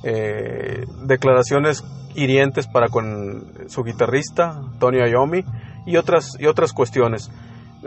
[0.02, 1.82] eh, declaraciones
[2.14, 5.42] hirientes para con su guitarrista Tony Iommi
[5.86, 7.30] y otras y otras cuestiones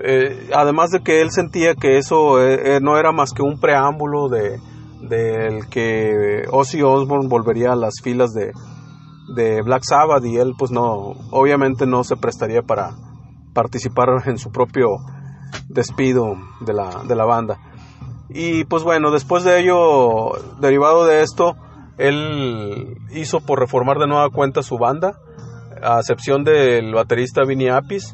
[0.04, 3.60] eh, además de que él sentía que eso eh, eh, no era más que un
[3.60, 4.60] preámbulo de
[5.02, 8.52] del que Ozzy Osbourne volvería a las filas de,
[9.36, 12.96] de Black Sabbath y él pues no obviamente no se prestaría para
[13.54, 14.98] participar en su propio
[15.70, 17.60] despido de la, de la banda.
[18.30, 21.56] Y pues bueno después de ello derivado de esto
[21.98, 25.18] él hizo por reformar de nueva cuenta su banda
[25.82, 28.14] a excepción del baterista Vinny Apis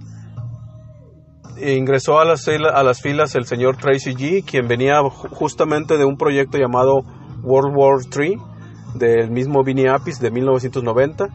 [1.64, 7.03] ingresó a las, filas el señor Tracy G, quien venía justamente de un proyecto llamado
[7.41, 8.38] World War III,
[8.95, 11.28] del mismo Vinny Apis de 1990.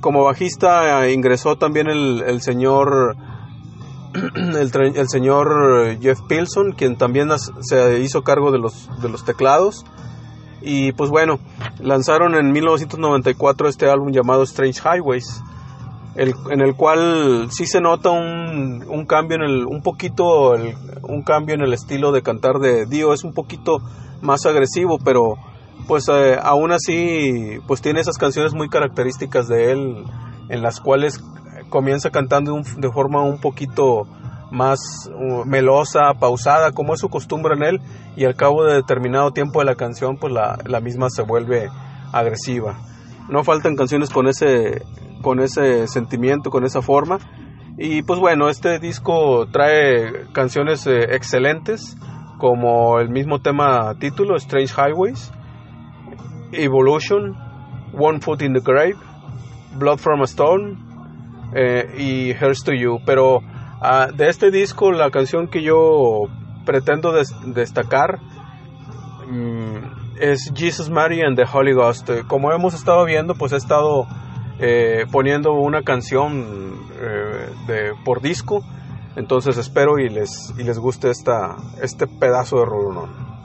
[0.00, 3.16] Como bajista eh, ingresó también el, señor
[4.34, 7.28] el, señor Jeff Pilson, quien también
[7.60, 9.84] se hizo cargo de los, de los teclados.
[10.62, 11.38] Y pues bueno,
[11.80, 15.42] lanzaron en 1994 este álbum llamado Strange Highways
[16.16, 20.54] en el cual sí se nota un, un cambio en el, un poquito,
[21.02, 23.78] un cambio en el estilo de cantar de Dio, es un poquito
[24.22, 25.34] más agresivo, pero
[25.86, 30.04] pues eh, aún así, pues tiene esas canciones muy características de él,
[30.48, 31.22] en las cuales
[31.68, 34.06] comienza cantando de forma un poquito
[34.50, 34.78] más
[35.12, 37.80] uh, melosa, pausada, como es su costumbre en él,
[38.16, 41.68] y al cabo de determinado tiempo de la canción, pues la, la misma se vuelve
[42.12, 42.78] agresiva.
[43.28, 44.82] No faltan canciones con ese
[45.26, 47.18] con ese sentimiento, con esa forma.
[47.76, 51.96] Y pues bueno, este disco trae canciones eh, excelentes,
[52.38, 55.32] como el mismo tema título, Strange Highways,
[56.52, 57.34] Evolution,
[57.92, 58.94] One Foot in the Grave,
[59.76, 60.78] Blood from a Stone
[61.56, 63.00] eh, y Hearts to You.
[63.04, 63.40] Pero
[63.82, 66.28] ah, de este disco, la canción que yo
[66.64, 67.12] pretendo
[67.46, 68.20] destacar
[69.28, 72.08] mm, es Jesus, Mary and the Holy Ghost.
[72.28, 74.06] Como hemos estado viendo, pues he estado
[74.58, 78.64] eh, poniendo una canción eh, de, por disco.
[79.16, 83.35] Entonces espero y les, y les guste esta, este pedazo de rolón.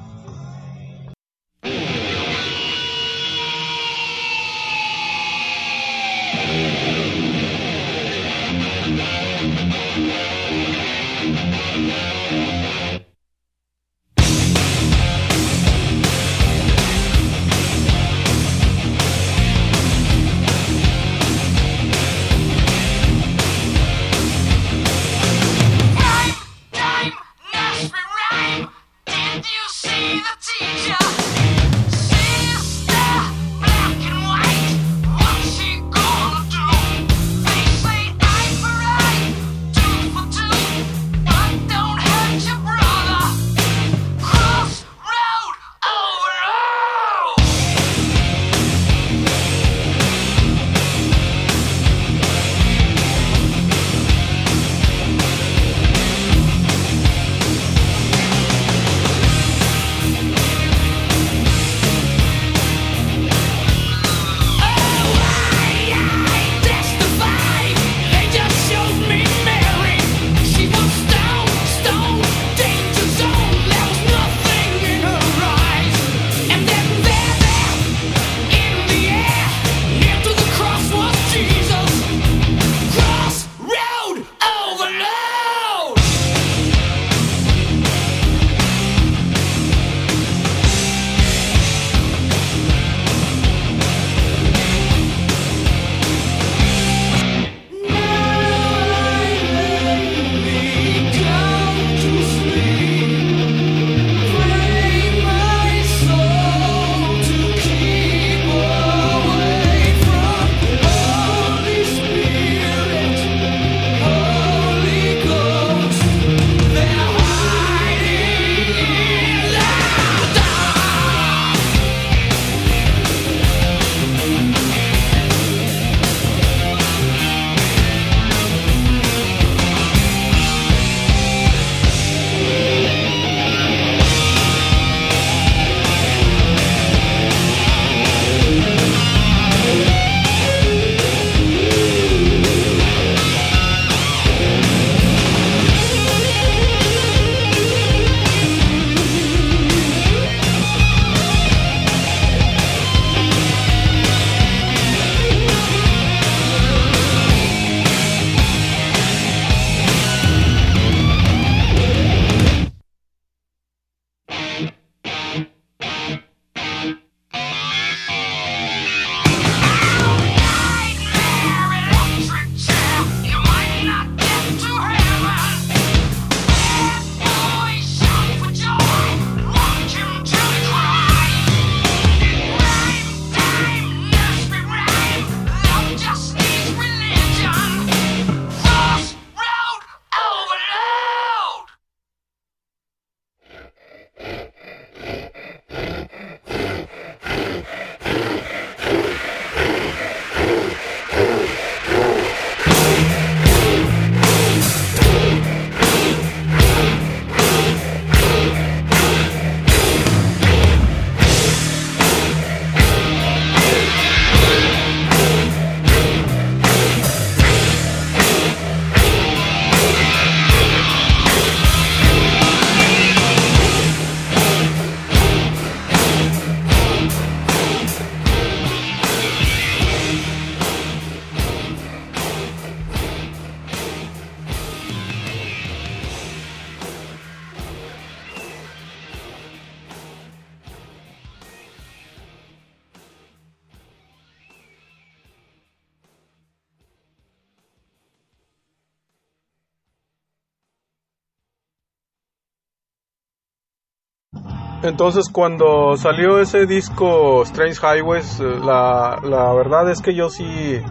[254.84, 260.82] Entonces cuando salió ese disco Strange Highways, eh, la, la verdad es que yo sí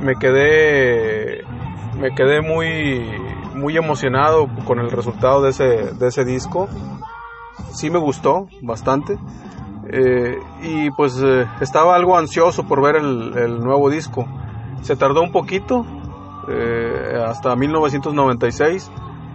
[0.00, 1.44] me quedé
[2.00, 3.04] me quedé muy
[3.54, 6.68] muy emocionado con el resultado de ese, de ese disco.
[7.70, 9.16] Sí me gustó bastante.
[9.88, 14.26] Eh, y pues eh, estaba algo ansioso por ver el, el, nuevo disco.
[14.82, 15.86] Se tardó un poquito,
[17.26, 18.90] hasta 1996,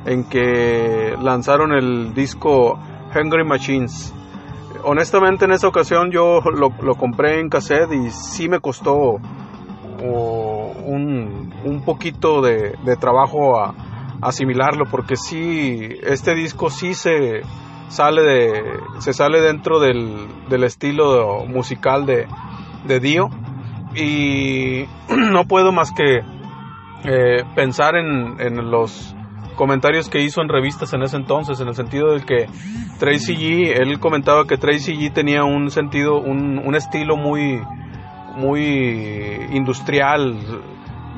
[0.05, 2.77] en que lanzaron el disco
[3.15, 4.13] Hungry Machines.
[4.83, 9.19] Honestamente en esa ocasión yo lo, compré en cassette y sí me costó
[10.03, 13.75] un, un, poquito de, trabajo a,
[14.21, 17.41] asimilarlo porque sí, este disco sí se
[17.89, 18.63] sale, de,
[18.99, 22.27] se sale dentro del, del estilo musical de,
[22.85, 23.29] de Dio
[23.95, 26.21] y no puedo más que
[27.03, 29.15] eh, pensar en, en los
[29.61, 32.47] comentarios que hizo en revistas en ese entonces, en el sentido de que
[32.97, 37.61] Tracy G, él comentaba que Tracy G tenía un sentido, un, un estilo muy,
[38.37, 40.35] muy industrial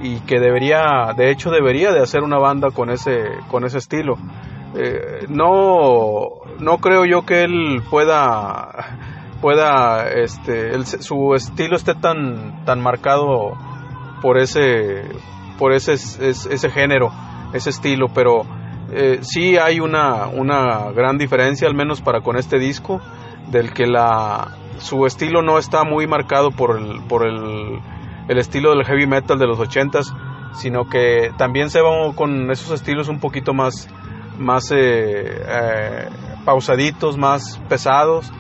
[0.02, 4.18] y que debería, de hecho debería de hacer una banda con ese, con ese estilo.
[4.76, 8.98] Eh, no, no creo yo que él pueda,
[9.40, 13.54] pueda, este, su estilo esté tan, tan marcado
[14.22, 15.04] por ese,
[15.58, 17.10] por ese, ese género
[17.54, 18.46] ese estilo, pero
[18.92, 23.02] eh, sí hay una, una gran diferencia, al menos para con este disco,
[23.50, 24.50] del que la,
[24.80, 27.80] su estilo no está muy marcado por el, por el,
[28.28, 30.14] el estilo del heavy metal de los ochentas,
[30.54, 33.88] sino que también se va con esos estilos un poquito más,
[34.38, 36.10] más eh, eh,
[36.46, 38.32] pausaditos, más pesados,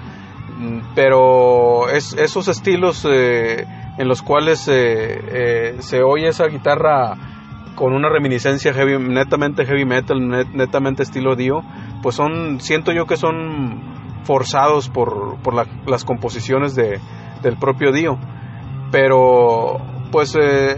[0.93, 7.32] pero es, esos estilos en los cuales se oye esa guitarra
[7.84, 10.17] con una reminiscencia heavy, netamente heavy metal,
[10.53, 11.63] netamente estilo Dio,
[12.01, 15.53] pues son, siento yo que son forzados por, por
[15.86, 17.01] las composiciones de,
[17.41, 18.17] del propio Dio.
[18.89, 19.81] Pero,
[20.13, 20.75] pues, eh,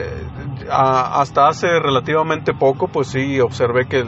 [0.68, 4.00] hasta hace relativamente poco, pues sí, observé que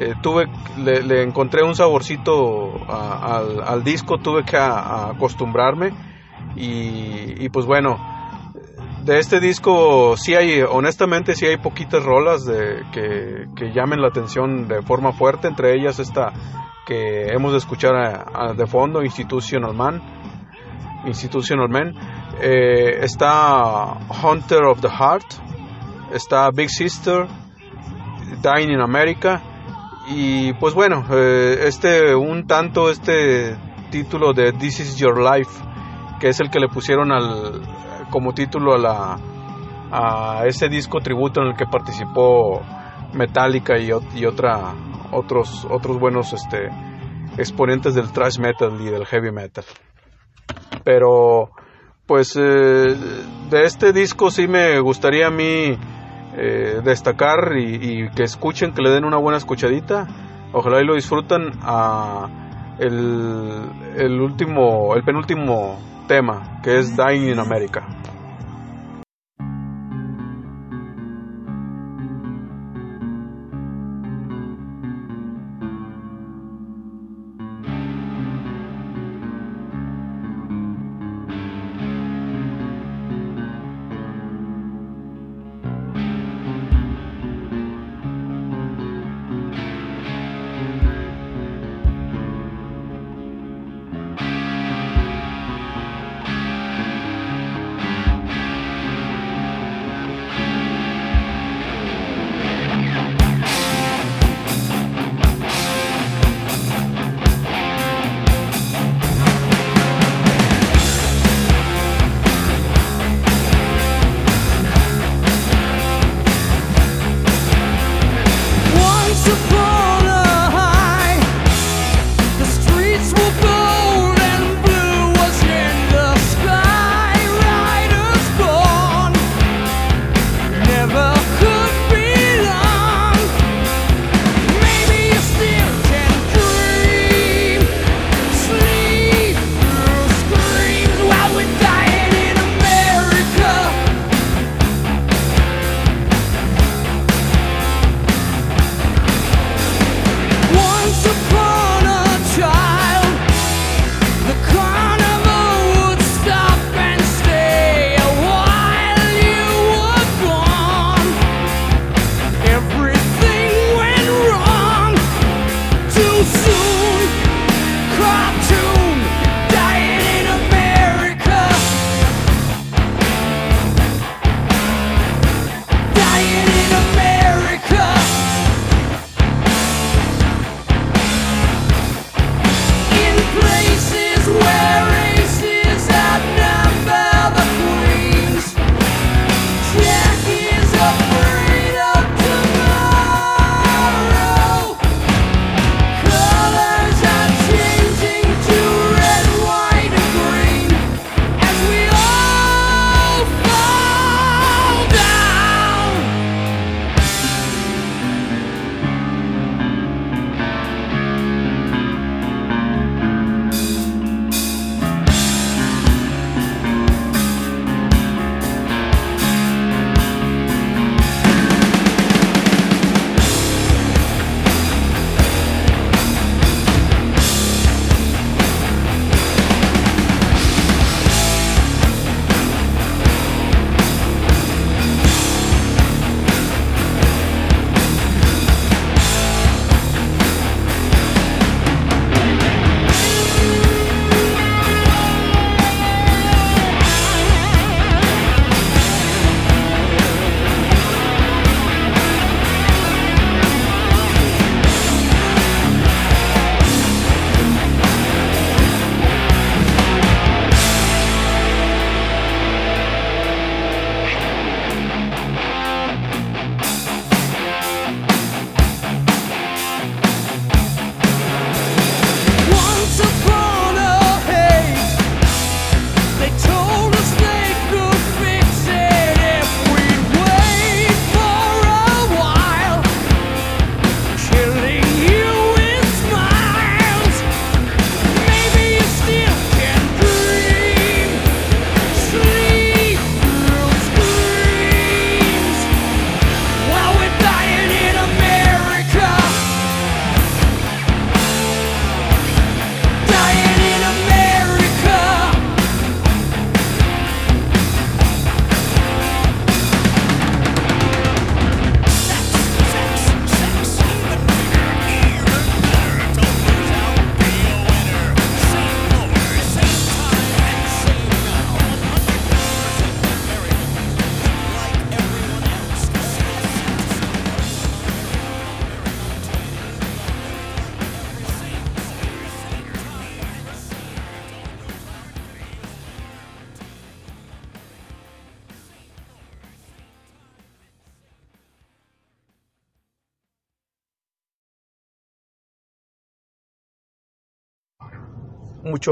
[0.00, 0.46] eh, tuve,
[0.78, 5.92] le, encontré un saborcito al, disco, tuve que acostumbrarme
[6.56, 8.15] y pues bueno,
[9.06, 14.66] de este disco sí hay, honestamente sí hay poquitas rolas de, que, llamen la atención
[14.66, 16.32] de forma fuerte, entre ellas esta
[16.86, 20.02] que hemos de escuchar de fondo, Institutional Man,
[21.06, 21.94] Institutional Man,
[22.40, 25.26] eh, está Hunter of the Heart,
[26.12, 27.26] está Big Sister,
[28.42, 29.40] Dying in America,
[30.08, 33.56] y pues bueno, eh, este un tanto este
[33.90, 35.50] título de This is Your Life,
[36.18, 37.62] que es el que le pusieron al,
[38.16, 39.18] como título a, la,
[39.92, 42.62] a ese disco tributo en el que participó
[43.12, 44.72] Metallica y, y otra,
[45.12, 46.70] otros, otros buenos este,
[47.36, 49.64] exponentes del thrash metal y del heavy metal.
[50.82, 51.50] Pero,
[52.06, 52.96] pues, eh,
[53.50, 55.76] de este disco sí me gustaría a mí
[56.38, 60.06] eh, destacar y, que escuchen, que le den una buena escuchadita.
[60.54, 63.60] Ojalá y lo disfrutan a el,
[63.98, 67.86] el último, el penúltimo tema, que es Dying in America.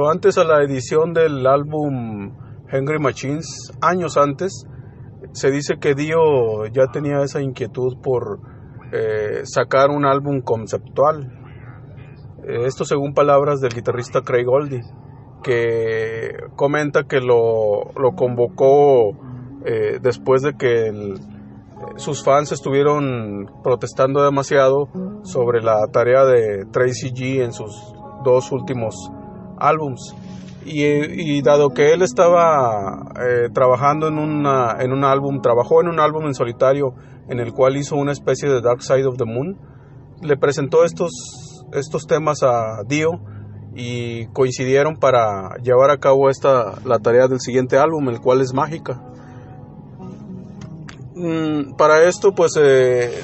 [0.02, 2.32] Antes a la edición del álbum
[2.72, 4.66] Hungry Machines, años antes,
[5.32, 8.40] se dice que Dio ya tenía esa inquietud por
[8.92, 11.32] eh, sacar un álbum conceptual.
[12.44, 14.82] Eh, esto según palabras del guitarrista Craig Goldie,
[15.42, 19.12] que comenta que lo, lo convocó
[19.64, 21.14] eh, después de que
[21.96, 24.88] sus fans estuvieron protestando demasiado
[25.22, 29.10] sobre la tarea de Tracy G en sus dos últimos
[29.58, 30.14] álbums.
[30.66, 36.00] Y, dado que él estaba eh, trabajando en, una, en un álbum, trabajó en un
[36.00, 36.94] álbum en solitario
[37.28, 39.58] en el cual hizo una especie de Dark Side of the Moon,
[40.22, 41.10] le presentó estos,
[41.72, 43.10] estos temas a Dio
[43.74, 48.54] y coincidieron para llevar a cabo esta, la tarea del siguiente álbum, el cual es
[48.54, 49.02] Mágica.
[51.16, 53.22] Mm, para esto, pues eh,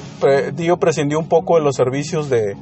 [0.55, 2.55] Dio prescindió un poco de los servicios de,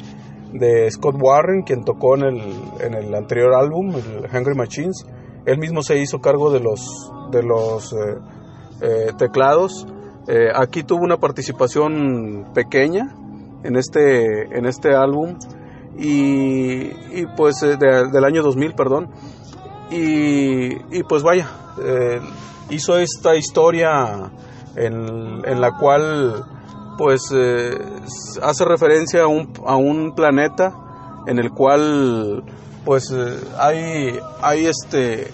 [0.53, 2.41] de Scott Warren, quien tocó en el,
[2.79, 5.05] en el anterior álbum, el Hungry Machines.
[5.45, 7.97] Él mismo se hizo cargo de los, de los eh,
[8.81, 9.87] eh, teclados.
[10.27, 13.15] Eh, aquí tuvo una participación pequeña
[13.63, 15.37] en este, en este álbum
[15.97, 19.09] y, y pues del año 2000, perdón.
[19.91, 21.47] Y, y pues vaya,
[22.69, 24.31] hizo esta historia
[24.75, 26.45] en, en la cual
[26.99, 27.79] pues eh,
[28.41, 30.73] hace referencia a un, a un, planeta
[31.27, 32.43] en el cual
[32.83, 35.31] pues eh, hay, hay, este,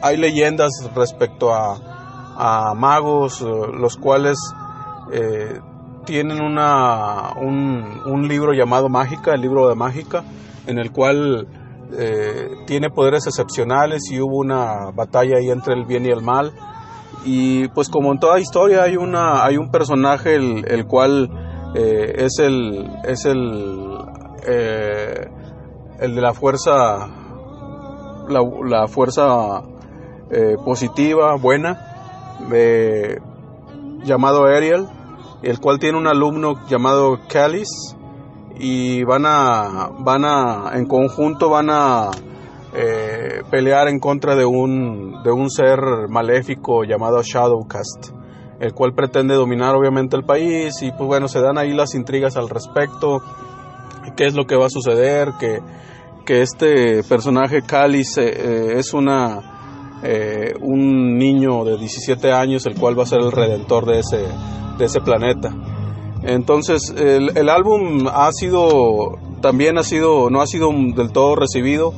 [0.00, 1.76] hay leyendas respecto a,
[2.38, 3.44] a magos, eh,
[3.78, 4.38] los cuales
[6.06, 10.24] tienen una, un, un, libro llamado Mágica, el libro de Mágica,
[10.66, 11.46] en el cual
[12.66, 16.54] tiene poderes excepcionales y hubo una batalla ahí entre el bien y el mal
[17.24, 21.30] y pues como en toda historia hay una hay un personaje el, cual
[21.74, 23.98] eh, es el es el
[24.46, 25.28] eh,
[26.00, 27.08] el de la fuerza
[28.28, 29.62] la, fuerza
[30.30, 31.78] eh, positiva buena
[34.04, 34.86] llamado Ariel
[35.42, 37.96] el cual tiene un alumno llamado Calis
[38.58, 42.10] y van a van a en conjunto van a
[42.74, 45.78] eh, pelear en contra de un, de un ser
[46.08, 48.12] maléfico llamado Shadowcast,
[48.60, 50.80] el cual pretende dominar obviamente el país.
[50.80, 53.22] Y pues bueno, se dan ahí las intrigas al respecto,
[54.16, 55.60] qué es lo que va a suceder, que,
[56.24, 62.98] que este personaje Cáliz eh, es una, eh, un niño de 17 años el cual
[62.98, 64.24] va a ser el redentor de ese,
[64.78, 65.54] de ese planeta.
[66.22, 71.92] Entonces el, el álbum ha sido, también ha sido, no ha sido del todo recibido,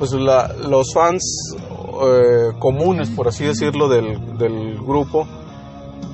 [0.00, 1.54] pues los fans
[2.02, 5.28] eh, comunes, por así decirlo, del, grupo,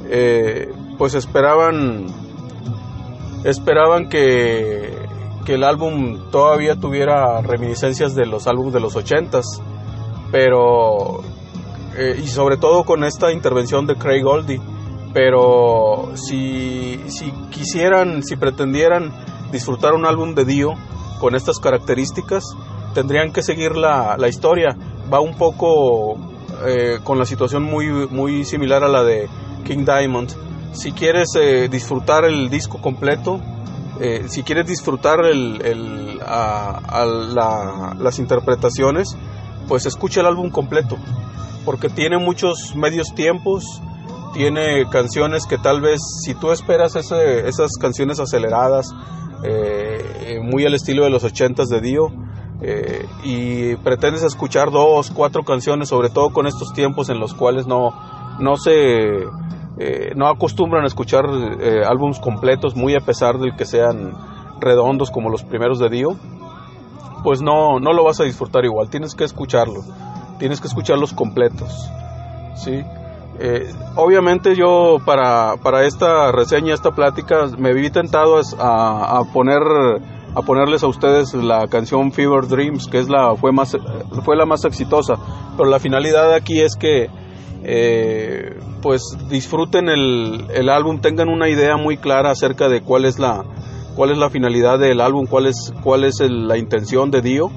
[0.08, 2.06] eh, pues esperaban,
[3.44, 4.92] esperaban que,
[5.44, 9.44] que, el álbum todavía tuviera reminiscencias de los álbumes de los ochentas,
[10.32, 11.20] pero,
[11.96, 14.60] eh, y sobre todo con esta intervención de Craig Goldie,
[15.14, 19.12] pero si, si quisieran, si pretendieran
[19.52, 20.74] disfrutar un álbum de Dio
[21.20, 22.42] con estas características,
[22.97, 24.74] tendrían que seguir la, la historia.
[25.12, 26.16] Va un poco
[26.64, 29.28] eh, con la situación muy, muy similar a la de
[29.64, 30.31] King Diamond.
[30.73, 33.39] Si quieres eh, disfrutar el disco completo,
[34.01, 39.14] eh, si quieres disfrutar el, las interpretaciones,
[39.68, 40.97] pues escucha el álbum completo,
[41.66, 43.82] porque tiene muchos medios tiempos,
[44.32, 48.94] tiene canciones que tal vez si tú esperas ese, esas canciones aceleradas,
[50.43, 52.10] muy al estilo de los ochentas de Dio,
[52.62, 57.66] eh, y pretendes escuchar dos, cuatro canciones, sobre todo con estos tiempos en los cuales
[57.66, 57.92] no,
[58.40, 59.24] no se
[59.78, 61.26] eh, no acostumbran a escuchar
[61.60, 64.14] eh, álbums completos, muy a pesar de que sean
[64.58, 66.16] redondos como los primeros de Dio,
[67.22, 69.82] pues no, no lo vas a disfrutar igual, tienes que escucharlo,
[70.38, 71.90] tienes que escucharlos completos,
[72.54, 72.82] ¿sí?
[73.96, 79.60] obviamente yo para, para esta reseña, esta plática, me vi tentado a poner
[80.36, 83.74] a ponerles a ustedes la canción Fever Dreams, que es la, fue, más,
[84.22, 85.14] fue la más exitosa.
[85.56, 87.08] Pero la finalidad aquí es que
[87.64, 93.18] eh, pues disfruten el, el, álbum, tengan una idea muy clara acerca de cuál es
[93.18, 93.46] la,
[93.94, 97.50] cuál es la finalidad del álbum, cuál es, cuál es la intención de Dio.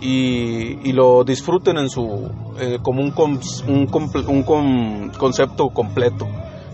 [0.00, 2.30] Y, y, lo disfruten en su
[2.60, 3.12] eh, como un,
[3.66, 3.88] un,
[4.28, 6.26] un concepto completo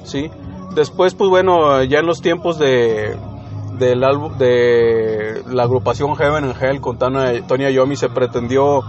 [0.02, 0.28] sí
[0.74, 3.16] después pues bueno ya en los tiempos de
[3.80, 8.82] del álbum de la agrupación Heaven and Hell con Tony Iommi se pretendió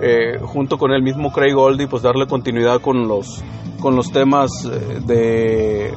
[0.00, 3.42] eh, junto con el mismo Craig Goldie pues darle continuidad con los
[3.80, 5.94] con los temas eh, de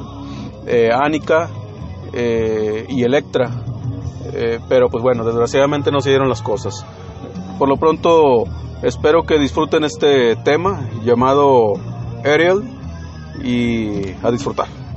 [0.66, 1.50] eh, Annika
[2.10, 3.50] y Electra
[4.68, 6.86] pero pues bueno desgraciadamente no se dieron las cosas
[7.58, 8.44] Por lo pronto
[8.82, 11.74] espero que disfruten este tema llamado
[12.24, 12.62] Ariel
[13.44, 14.87] y a disfrutar.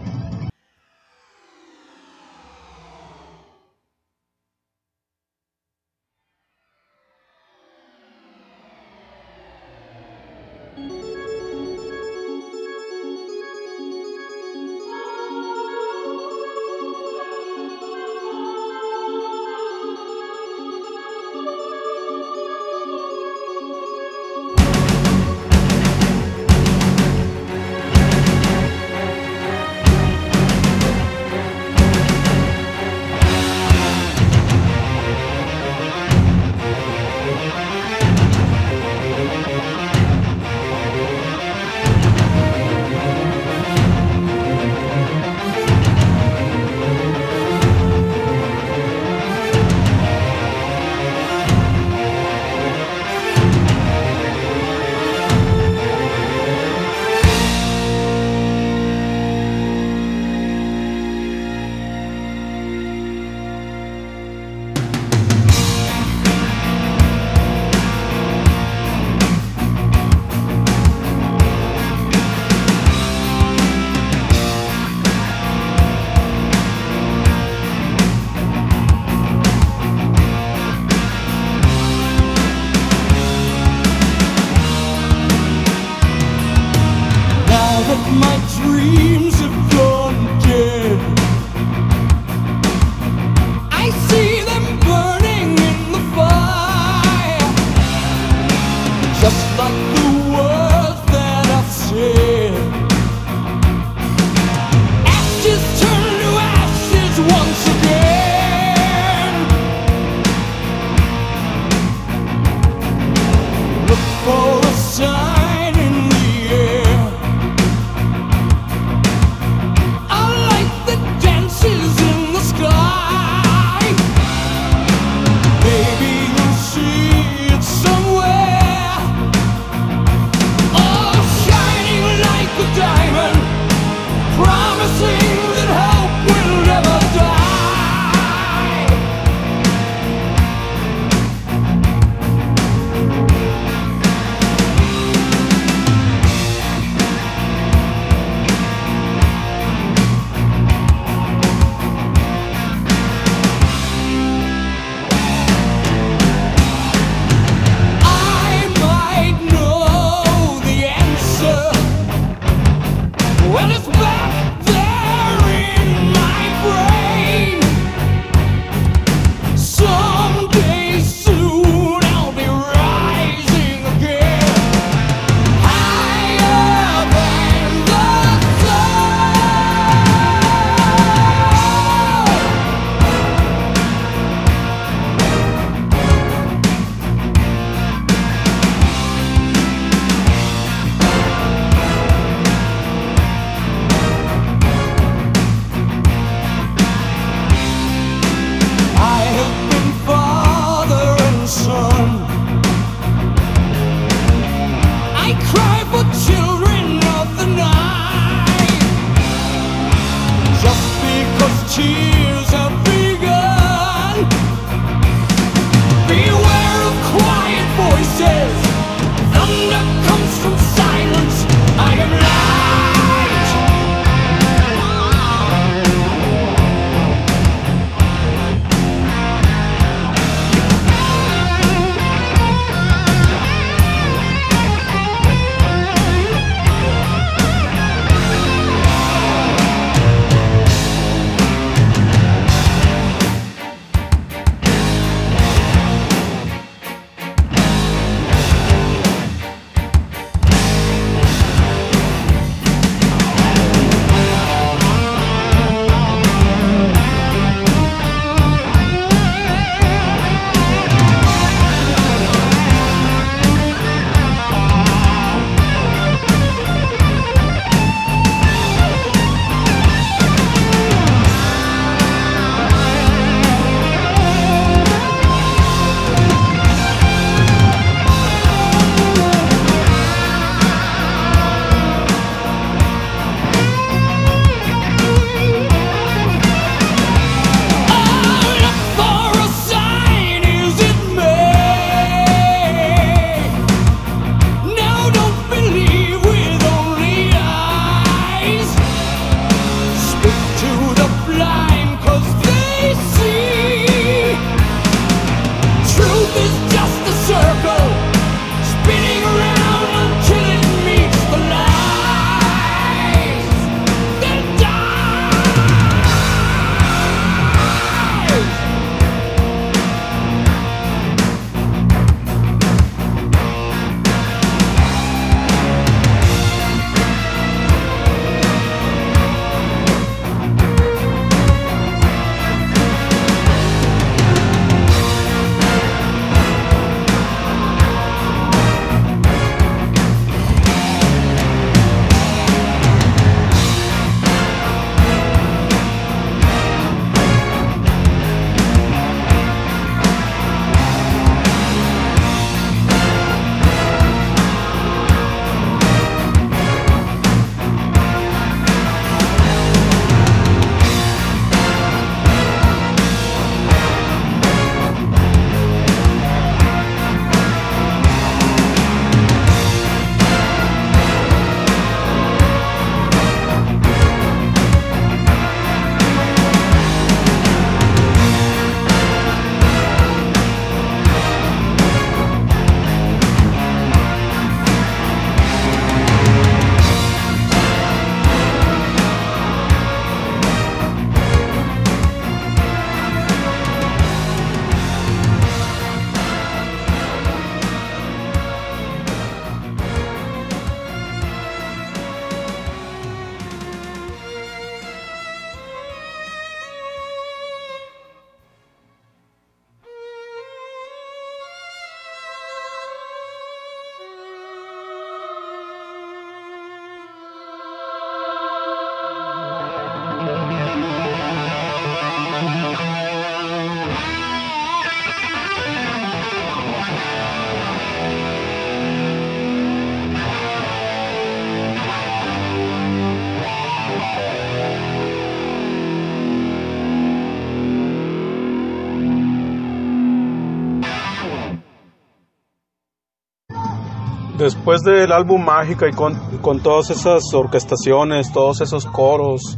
[444.44, 449.58] Después del álbum Mágica y con, con todas esas orquestaciones, todos esos coros,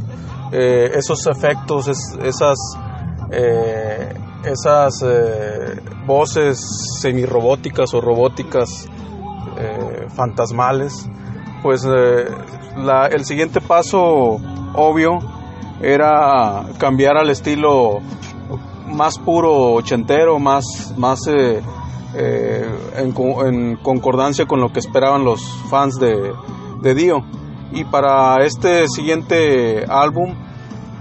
[0.52, 2.58] eh, esos efectos, esas,
[3.30, 6.60] eh, esas eh, voces
[7.00, 8.88] semirrobóticas o robóticas
[10.16, 11.08] fantasmales,
[11.62, 14.40] pues el siguiente paso
[14.74, 15.20] obvio
[15.80, 18.00] era cambiar al estilo
[18.88, 21.20] más puro ochentero, más, más
[22.16, 27.24] en, concordancia con lo que esperaban los fans de, Dio.
[27.72, 30.34] Y para este siguiente álbum,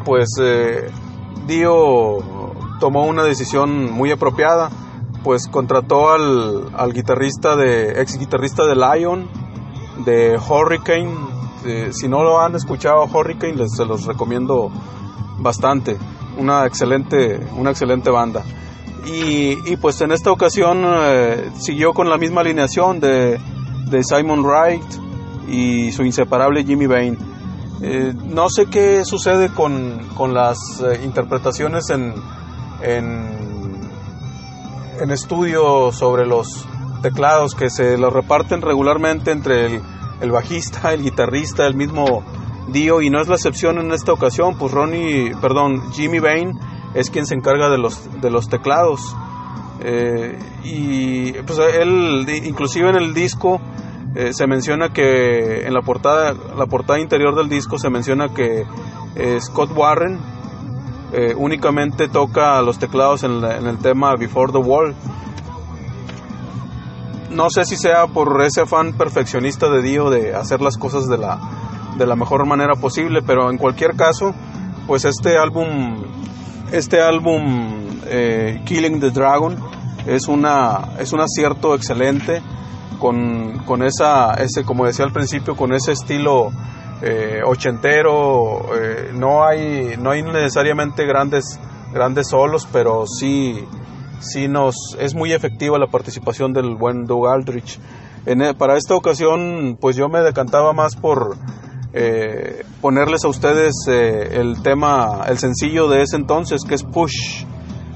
[0.06, 0.90] pues eh,
[1.46, 2.18] Dio
[2.80, 4.70] tomó una decisión muy apropiada,
[5.24, 9.30] pues contrató al, guitarrista de, ex guitarrista de Lion,
[10.06, 11.14] de Hurricane.
[11.92, 14.72] si no lo han escuchado Hurricane, les se los recomiendo
[15.40, 15.98] bastante.
[16.38, 18.44] Una excelente, una excelente banda.
[19.06, 23.38] Y, pues en esta ocasión eh, siguió con la misma alineación de,
[23.90, 24.84] de Simon Wright,
[25.48, 27.18] y su inseparable Jimmy Bain.
[27.82, 32.14] Eh, no sé qué sucede con, con las eh, interpretaciones en,
[32.82, 33.82] en,
[35.02, 36.66] en estudio sobre los
[37.02, 39.82] teclados que se los reparten regularmente entre el,
[40.22, 42.24] el, bajista, el guitarrista, el mismo
[42.70, 46.58] Dio y no es la excepción en esta ocasión, pues Ronnie, perdón, Jimmy Bain
[46.94, 49.16] es quien se encarga de los, de los teclados.
[49.82, 53.60] Eh, y pues él, inclusive en el disco,
[54.16, 58.66] eh, se menciona que en la portada, la portada interior del disco se menciona que
[59.16, 60.20] eh, Scott Warren
[61.38, 64.96] únicamente toca los teclados en, el tema Before the Wall.
[67.30, 71.20] No sé si sea por ese afán perfeccionista de Dio de hacer las cosas de
[71.20, 71.40] la,
[71.98, 74.34] de la mejor manera posible, pero en cualquier caso,
[74.88, 76.04] pues este álbum,
[76.74, 78.02] este álbum
[78.66, 79.58] Killing the Dragon
[80.06, 82.42] es una es un acierto excelente
[83.04, 86.52] con, con esa, ese, como decía al principio, con ese estilo
[87.02, 88.74] eh, ochentero.
[88.76, 91.60] Eh, no, hay, no hay necesariamente grandes,
[91.92, 93.66] grandes solos, pero sí,
[94.20, 97.78] sí nos, es muy efectiva la participación del buen Doug Aldrich.
[98.26, 101.36] E, para esta ocasión, pues yo me decantaba más por
[101.94, 107.46] eh, ponerles a ustedes el tema, el sencillo de ese entonces, que es Push,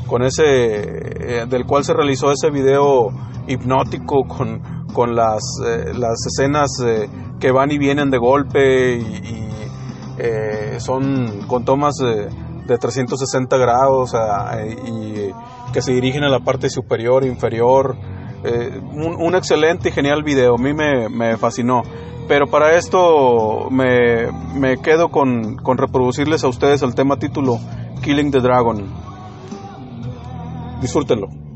[0.08, 3.12] con ese, del cual se realizó ese video
[3.48, 7.08] hipnótico con con las, eh, las escenas eh,
[7.40, 9.48] que van y vienen de golpe y,
[10.18, 14.16] eh, son con tomas de 360 grados
[14.88, 15.32] y
[15.72, 17.28] que se dirigen a la parte superior e
[18.38, 18.84] inferior.
[18.94, 21.84] Un, excelente y genial video, a mí me, me fascinó.
[22.28, 27.60] Pero para esto me, me quedo con, con reproducirles a ustedes el tema título
[28.04, 28.86] Killing the Dragon.
[30.82, 31.47] Disfrútenlo.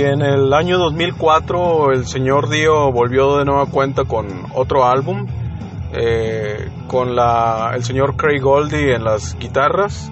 [0.00, 5.26] Y en el año 2004 el señor Dio volvió de nueva cuenta con otro álbum,
[5.92, 10.10] eh, con la, el señor Craig Goldie en las guitarras.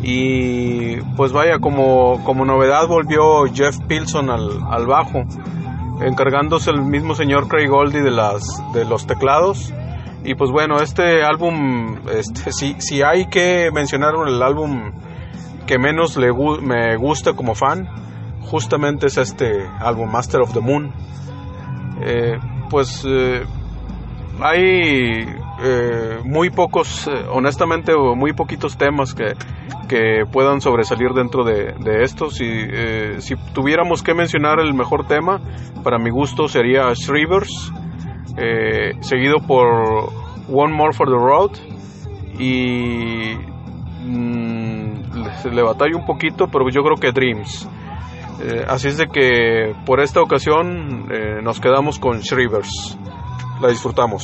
[0.00, 5.22] Y pues vaya, como, como novedad volvió Jeff Pilson al, al bajo,
[6.00, 8.42] encargándose el mismo señor Craig Goldie de, las,
[8.74, 9.72] de los teclados.
[10.24, 14.90] Y pues bueno, este álbum, este, si, si hay que mencionar el álbum
[15.68, 16.32] que menos le,
[16.62, 18.09] me gusta como fan,
[18.50, 20.92] justamente es este álbum Master of the Moon.
[22.02, 22.36] Eh,
[22.68, 23.42] pues eh,
[24.40, 25.24] hay
[25.62, 29.34] eh, muy pocos, honestamente, muy poquitos temas que,
[29.88, 31.74] que puedan sobresalir dentro de.
[32.40, 35.40] Y si tuviéramos que mencionar el mejor tema,
[35.84, 37.72] para mi gusto sería Shrivers,
[39.00, 40.10] seguido por
[40.52, 41.52] One More for the Road.
[42.38, 43.36] Y
[44.06, 47.68] mm, le batalla un poquito, pero yo creo que Dreams.
[48.42, 52.96] Eh, así es de que por esta ocasión eh, nos quedamos con Shrivers.
[53.60, 54.22] La disfrutamos.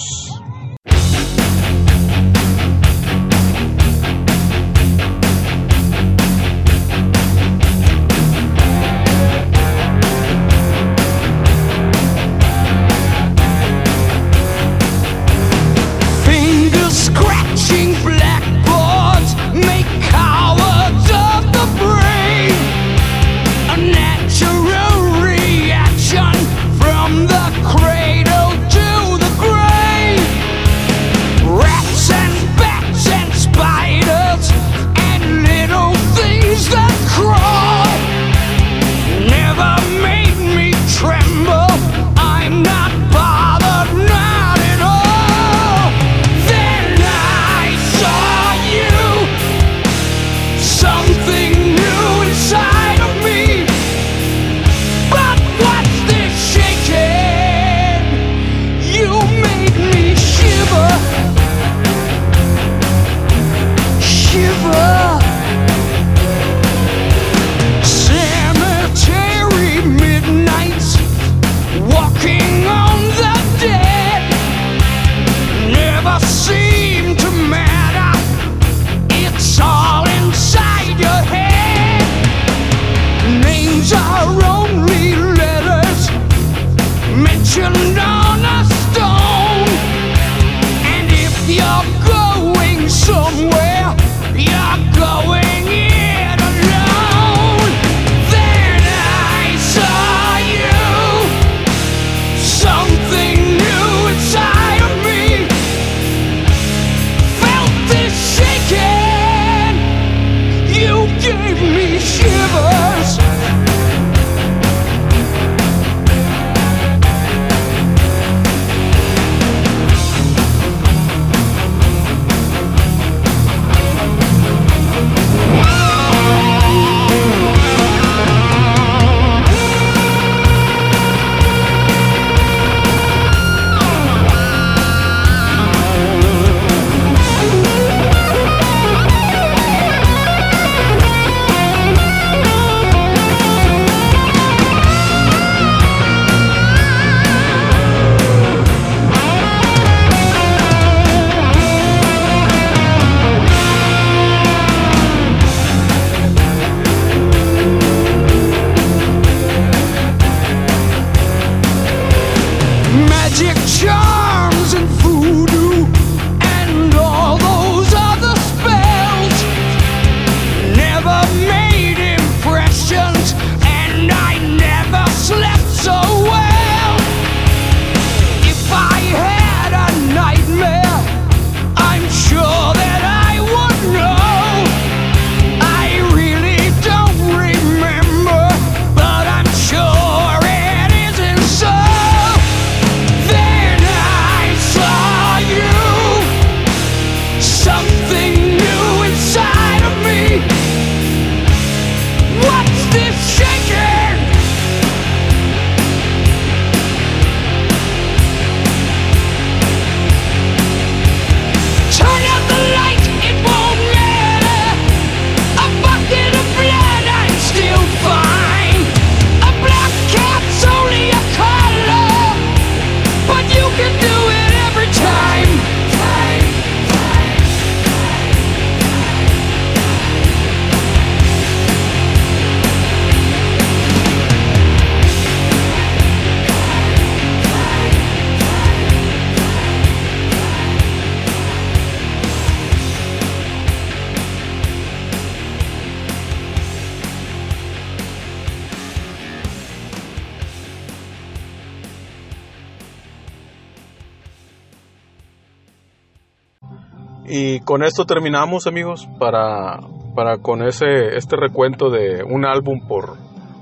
[257.77, 259.81] Con esto terminamos, amigos, para,
[260.15, 263.19] para con ese, este recuento de un álbum por,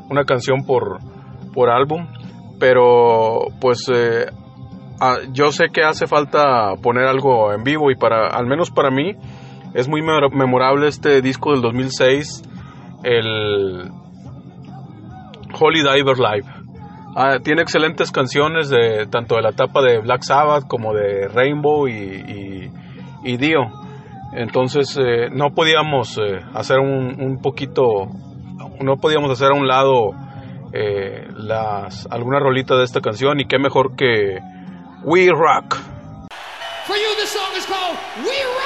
[0.08, 1.00] una canción por,
[1.52, 2.06] por álbum.
[2.60, 4.26] Pero, pues, eh,
[5.00, 8.92] ah, yo sé que hace falta poner algo en vivo y para, al menos para
[8.92, 9.16] mí,
[9.74, 12.42] es muy memorable este disco del 2006,
[13.02, 13.90] el
[15.58, 16.46] Holy Diver Live.
[17.16, 21.88] Ah, tiene excelentes canciones de tanto de la etapa de Black Sabbath como de Rainbow
[21.88, 22.70] y,
[23.24, 23.83] y, Dio.
[24.34, 28.08] Entonces eh, no podíamos eh, hacer un, un, poquito,
[28.80, 30.10] no podíamos hacer a un lado
[30.72, 34.40] eh, las algunas rolitas de esta canción y qué mejor que
[35.04, 35.76] We Rock.
[36.84, 38.63] For you, song is called We Rock.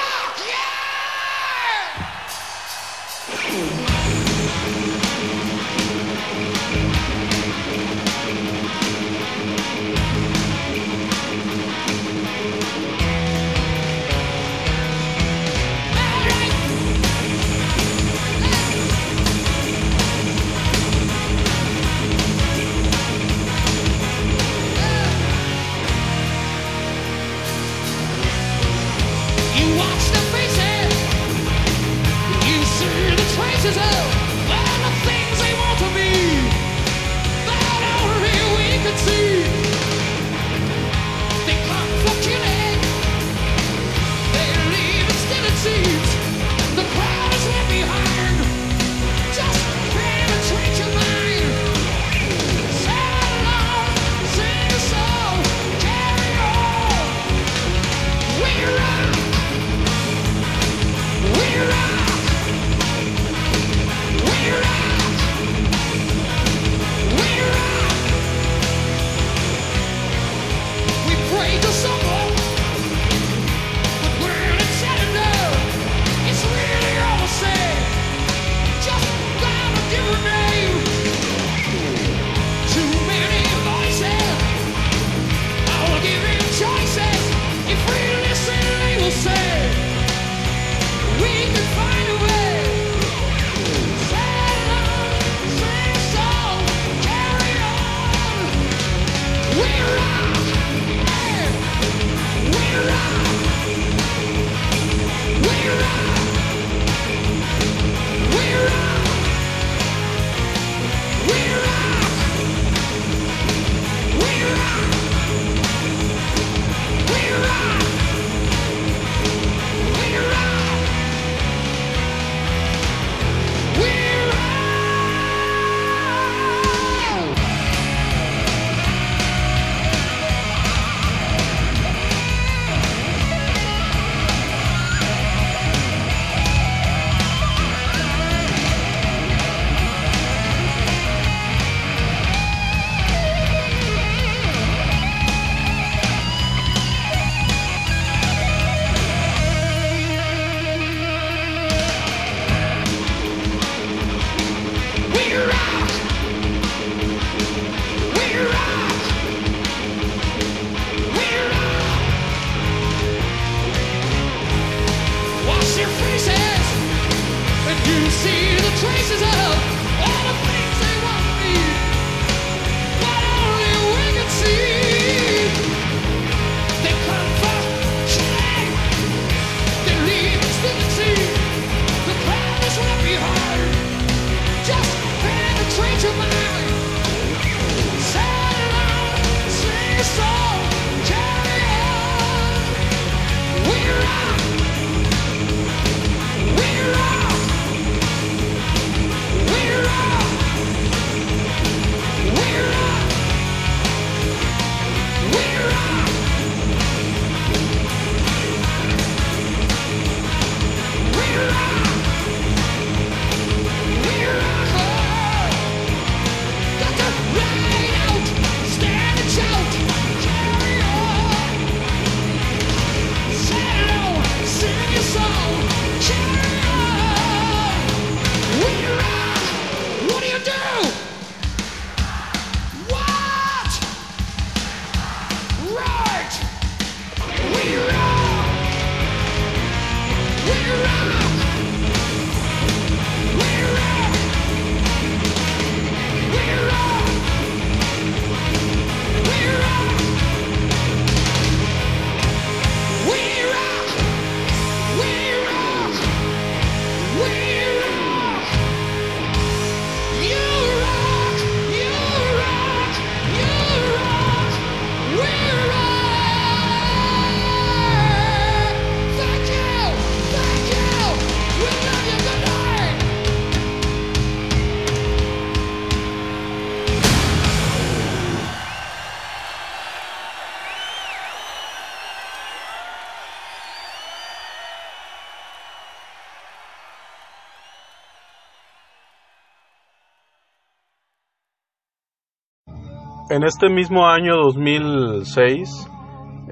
[293.39, 295.89] En este mismo año 2006,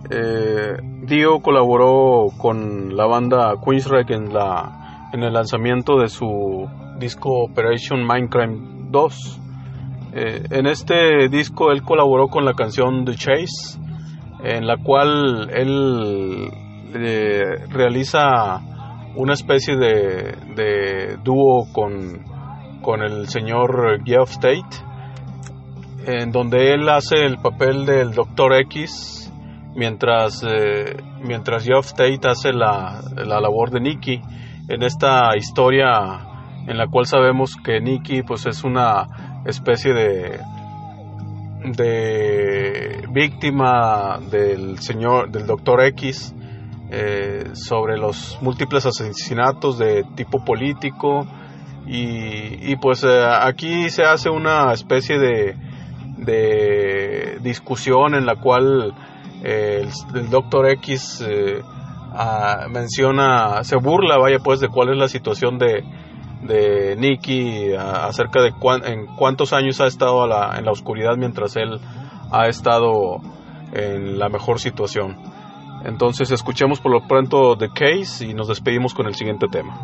[0.08, 7.42] eh, Dio colaboró con la banda Queensrÿche en, la, en el lanzamiento de su disco
[7.42, 9.40] Operation Mindcrime 2.
[10.12, 13.80] Eh, en este disco él colaboró con la canción The Chase,
[14.44, 16.52] en la cual él
[16.94, 18.60] eh, realiza
[19.16, 22.22] una especie de, dúo con,
[22.80, 24.85] con, el señor Geoff State,
[26.06, 29.32] en donde él hace el papel del Doctor X,
[29.74, 34.22] mientras, eh, mientras Geoff State hace la, la labor de Nicky
[34.68, 36.20] en esta historia
[36.66, 40.40] en la cual sabemos que Nicky pues es una especie de
[41.64, 46.34] de víctima del señor del doctor X
[46.90, 51.26] eh, sobre los múltiples asesinatos de tipo político
[51.88, 55.56] y, pues eh, aquí se hace una especie de,
[56.16, 58.94] de discusión en la cual
[59.42, 61.24] eh, el, doctor X
[62.12, 65.84] ah, menciona, se burla, vaya pues, de cuál es la situación de,
[66.42, 68.52] de Nicky acerca de
[68.84, 71.80] en cuántos años ha estado en la oscuridad mientras él
[72.30, 73.20] ha estado
[73.72, 75.16] en la mejor situación.
[75.84, 79.78] Entonces escuchemos por lo pronto The Case y nos despedimos con el siguiente tema.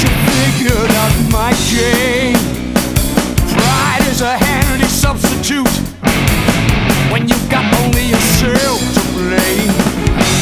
[0.00, 2.38] You figured out my game.
[3.52, 5.74] Pride is a handy substitute
[7.12, 9.72] when you've got only yourself to blame.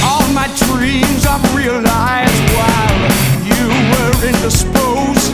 [0.05, 3.01] All my dreams I've realized while
[3.51, 5.33] you were indisposed.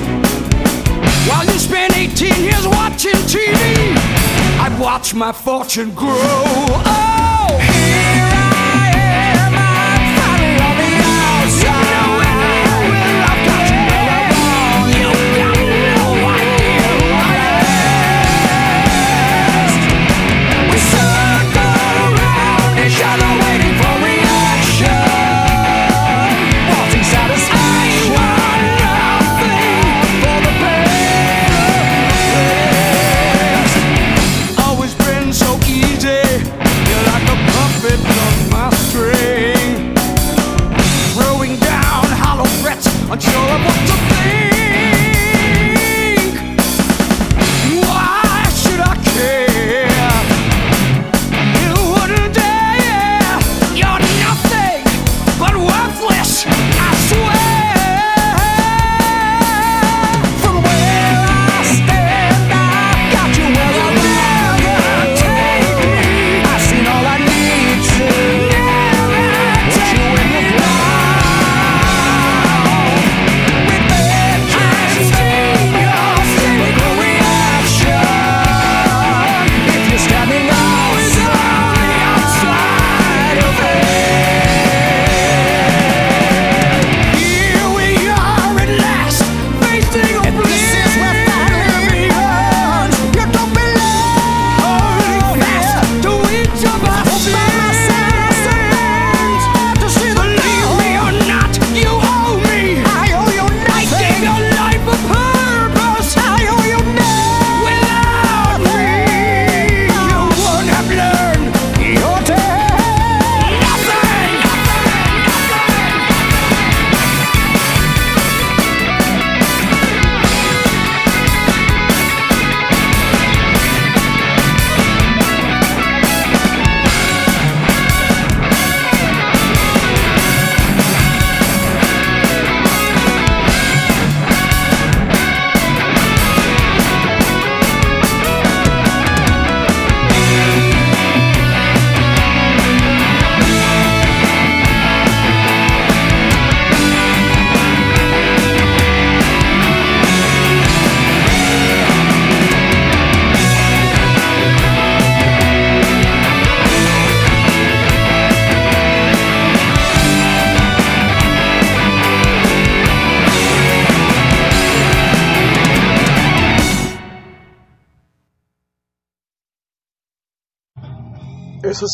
[1.28, 3.96] While you spent 18 years watching TV.
[4.58, 6.12] I'd watch my fortune grow.
[6.12, 7.25] Oh,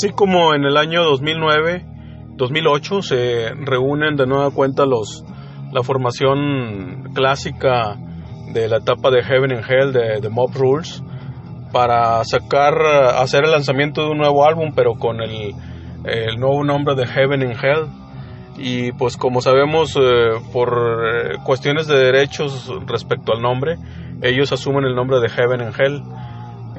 [0.02, 1.86] así como en el año 2009,
[2.34, 5.24] 2008 se reúnen de nueva cuenta los
[5.70, 7.96] la formación clásica
[8.52, 11.04] de la etapa de Heaven and Hell de, de Mob Rules
[11.72, 12.74] para sacar
[13.16, 15.54] hacer el lanzamiento de un nuevo álbum pero con el,
[16.04, 17.86] el nuevo nombre de Heaven and Hell
[18.58, 23.78] y pues como sabemos eh, por eh, cuestiones de derechos respecto al nombre
[24.22, 26.02] ellos asumen el nombre de Heaven and Hell.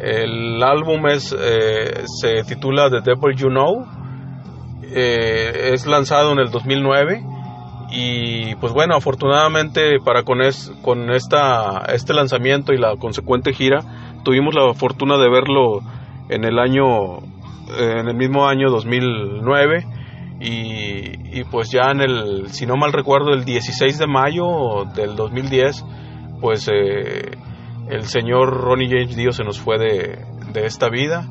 [0.04, 3.86] El álbum es, eh, se titula The Devil You Know,
[4.84, 7.24] eh, es lanzado en el 2009
[7.90, 10.40] y pues bueno, afortunadamente para con,
[10.82, 13.80] con esta, este lanzamiento y la consecuente gira,
[14.26, 15.80] tuvimos la fortuna de verlo
[16.28, 17.20] en el año,
[17.80, 19.86] en el mismo año 2009
[20.42, 25.16] y, y, pues ya en el, si no mal recuerdo, el 16 de mayo del
[25.16, 25.86] 2010,
[26.42, 27.32] pues eh,
[27.94, 31.28] el señor Ronnie James Dio se nos fue de, de esta vida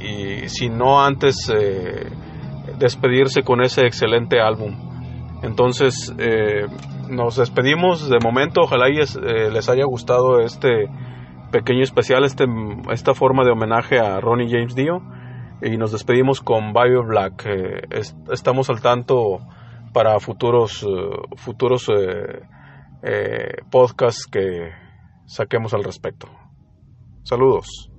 [0.00, 2.08] y si no antes eh,
[2.78, 4.76] despedirse con ese excelente álbum.
[5.42, 6.66] Entonces, eh,
[7.08, 8.62] nos despedimos de momento.
[8.62, 10.86] Ojalá y eh, les haya gustado este
[11.50, 12.44] pequeño especial, este,
[12.92, 15.02] esta forma de homenaje a Ronnie James Dio.
[15.60, 17.46] Y nos despedimos con Bio Black.
[18.30, 19.40] Estamos al tanto
[19.92, 20.86] para futuros,
[21.36, 21.86] futuros
[23.70, 24.70] podcasts que
[25.30, 26.28] saquemos al respecto.
[27.22, 27.89] Saludos.